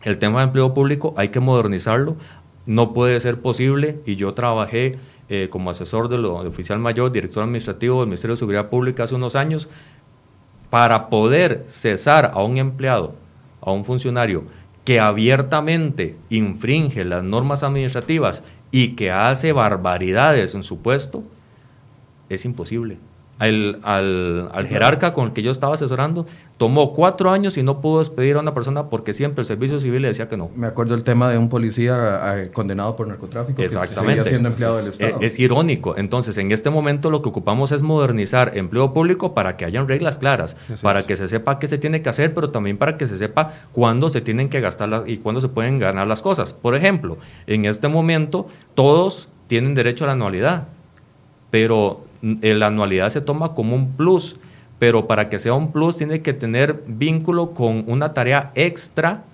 [0.02, 2.16] el tema de empleo público hay que modernizarlo,
[2.66, 4.98] no puede ser posible, y yo trabajé
[5.32, 9.36] eh, como asesor de oficial mayor, director administrativo del Ministerio de Seguridad Pública hace unos
[9.36, 9.68] años,
[10.70, 13.14] para poder cesar a un empleado,
[13.60, 14.44] a un funcionario
[14.84, 21.24] que abiertamente infringe las normas administrativas y que hace barbaridades en su puesto,
[22.28, 22.98] es imposible
[23.40, 26.26] al, al, jerarca con el que yo estaba asesorando,
[26.58, 30.02] tomó cuatro años y no pudo despedir a una persona porque siempre el servicio civil
[30.02, 30.50] le decía que no.
[30.54, 34.24] Me acuerdo el tema de un policía eh, condenado por narcotráfico Exactamente.
[34.24, 35.16] que siendo empleado del Estado.
[35.20, 35.96] Es, irónico.
[35.96, 40.18] Entonces, en este momento lo que ocupamos es modernizar empleo público para que hayan reglas
[40.18, 43.16] claras, para que se sepa qué se tiene que hacer, pero también para que se
[43.16, 46.52] sepa cuándo se tienen que gastar y cuándo se pueden ganar las cosas.
[46.52, 47.16] Por ejemplo,
[47.46, 50.68] en este momento todos tienen derecho a la anualidad,
[51.50, 54.36] pero la anualidad se toma como un plus,
[54.78, 59.24] pero para que sea un plus tiene que tener vínculo con una tarea extra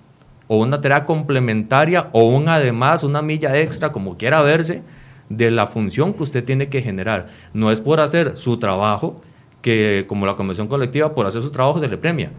[0.47, 4.81] o una tarea complementaria o un además, una milla extra, como quiera verse,
[5.29, 7.27] de la función que usted tiene que generar.
[7.53, 9.21] No es por hacer su trabajo,
[9.61, 12.31] que como la convención colectiva, por hacer su trabajo se le premia.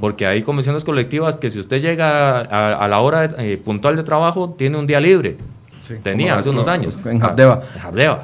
[0.00, 4.54] Porque hay convenciones colectivas que si usted llega a, la hora eh, puntual de trabajo,
[4.56, 5.36] tiene un día libre
[6.02, 6.98] tenía hace unos años.
[7.04, 7.62] En Jabdeva.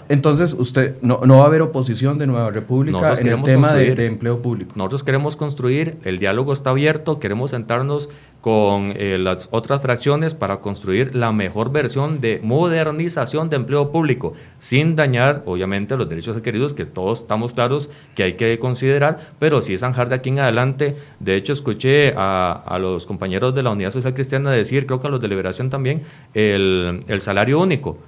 [0.08, 4.06] Entonces, usted no, no, va a haber oposición de Nueva República en el tema de,
[4.06, 4.72] empleo público.
[4.76, 8.08] Nosotros queremos construir, el diálogo está abierto, queremos sentarnos
[8.46, 14.34] con eh, las otras fracciones para construir la mejor versión de modernización de empleo público,
[14.58, 19.62] sin dañar, obviamente, los derechos adquiridos, que todos estamos claros que hay que considerar, pero
[19.62, 20.94] sí zanjar de aquí en adelante.
[21.18, 25.08] De hecho, escuché a, a los compañeros de la Unidad Social Cristiana decir, creo que
[25.08, 27.98] a los de Liberación también, el, el salario único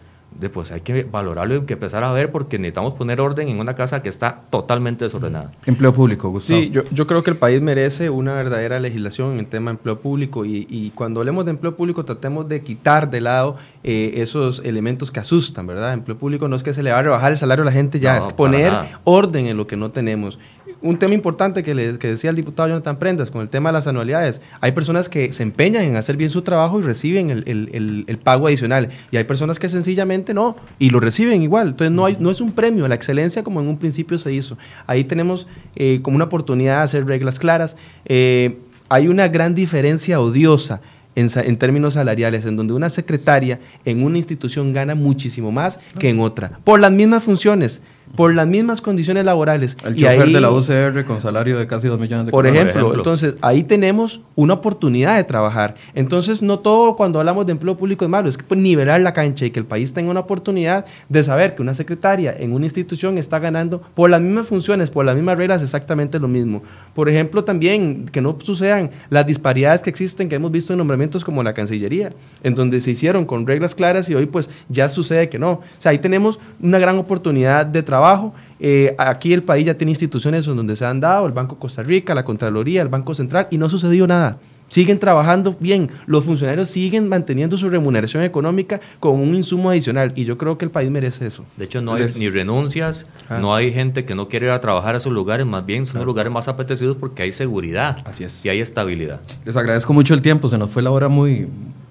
[0.49, 3.75] pues hay que valorarlo y que empezar a ver porque necesitamos poner orden en una
[3.75, 5.51] casa que está totalmente desordenada.
[5.67, 6.61] Empleo público, Gustavo.
[6.61, 9.79] Sí, yo, yo creo que el país merece una verdadera legislación en el tema de
[9.79, 14.15] empleo público y, y cuando hablemos de empleo público tratemos de quitar de lado eh,
[14.23, 15.93] esos elementos que asustan, ¿verdad?
[15.93, 17.99] Empleo público no es que se le va a rebajar el salario a la gente
[17.99, 18.73] ya, es poner
[19.05, 20.39] orden en lo que no tenemos
[20.81, 23.75] un tema importante que, les, que decía el diputado Jonathan Prendas con el tema de
[23.75, 24.41] las anualidades.
[24.61, 28.91] Hay personas que se empeñan en hacer bien su trabajo y reciben el, pago adicional.
[29.11, 31.69] Y hay personas que sencillamente no, y lo reciben igual.
[31.69, 34.57] Entonces no, hay, no es un premio la excelencia como en un principio se hizo.
[34.87, 37.77] Ahí tenemos eh, como una oportunidad de hacer reglas claras.
[38.05, 38.59] Eh,
[38.89, 40.81] hay una gran diferencia odiosa
[41.15, 46.09] en, en, términos salariales, en donde una secretaria en una institución gana muchísimo más que
[46.09, 47.83] en otra, por las mismas funciones
[48.15, 49.77] por las mismas condiciones laborales.
[49.85, 52.81] El chofer de la UCR con salario de casi 2 millones de por ejemplo, por
[52.81, 55.77] ejemplo, entonces ahí tenemos una oportunidad de trabajar.
[55.95, 59.13] Entonces, no todo cuando hablamos de empleo público es malo, es que pues, nivelar la
[59.13, 62.67] cancha y que el país tenga una oportunidad de saber que una secretaria en una
[62.67, 66.63] institución está ganando por las mismas funciones, por las mismas reglas, exactamente lo mismo.
[66.95, 71.25] Por ejemplo, también que no sucedan las disparidades que existen, que hemos visto en nombramientos
[71.25, 72.11] como la Cancillería,
[72.43, 75.51] en donde se hicieron con reglas claras y hoy pues ya sucede que no.
[75.53, 78.33] O sea, ahí tenemos una gran oportunidad de trabajo trabajo.
[78.61, 82.15] Eh, aquí el país ya tiene instituciones donde se han dado, el Banco Costa Rica,
[82.15, 84.39] la Contraloría, el Banco Central, y no ha sucedido nada.
[84.69, 90.27] Siguen trabajando bien, los funcionarios siguen manteniendo su remuneración económica con un insumo adicional y
[90.27, 91.43] yo creo que el país merece eso.
[91.57, 93.39] De hecho, no hay ni renuncias, ah.
[93.41, 96.01] no hay gente que no quiere ir a trabajar a esos lugares, más bien son
[96.01, 98.45] los lugares más apetecidos porque hay seguridad Así es.
[98.45, 99.21] y hay estabilidad.
[99.47, 101.49] Les agradezco mucho el tiempo, se nos fue la hora muy,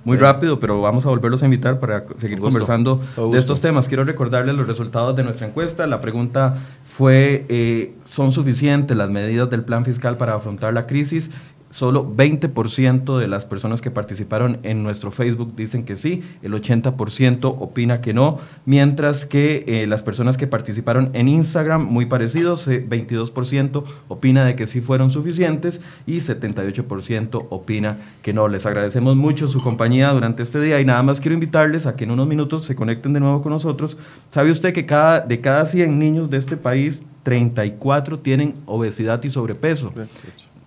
[0.08, 3.02] muy rápido, pero vamos a volverlos a invitar para seguir conversando
[3.32, 3.90] de estos temas.
[3.90, 5.86] Quiero recordarles los resultados de nuestra encuesta.
[5.86, 6.56] La pregunta
[6.88, 11.30] fue, eh, ¿son suficientes las medidas del plan fiscal para afrontar la crisis?
[11.70, 17.56] Solo 20% de las personas que participaron en nuestro Facebook dicen que sí, el 80%
[17.60, 23.84] opina que no, mientras que eh, las personas que participaron en Instagram, muy parecidos, 22%
[23.84, 28.48] eh, opina de que sí fueron suficientes y 78% opina que no.
[28.48, 32.06] Les agradecemos mucho su compañía durante este día y nada más quiero invitarles a que
[32.06, 33.98] en unos minutos se conecten de nuevo con nosotros.
[34.32, 39.30] ¿Sabe usted que cada, de cada 100 niños de este país, 34 tienen obesidad y
[39.30, 39.92] sobrepeso?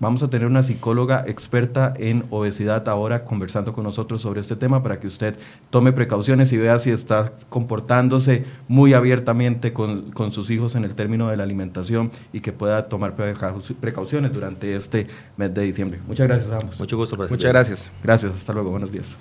[0.01, 4.83] Vamos a tener una psicóloga experta en obesidad ahora conversando con nosotros sobre este tema
[4.83, 5.37] para que usted
[5.69, 11.29] tome precauciones y vea si está comportándose muy abiertamente con, sus hijos en el término
[11.29, 16.01] de la alimentación y que pueda tomar precauciones durante este mes de diciembre.
[16.07, 16.81] Muchas gracias a ambos.
[16.81, 17.17] Mucho gusto.
[17.19, 17.93] Muchas gracias.
[18.03, 18.35] Gracias.
[18.35, 18.71] Hasta luego.
[18.71, 19.19] Buenos días.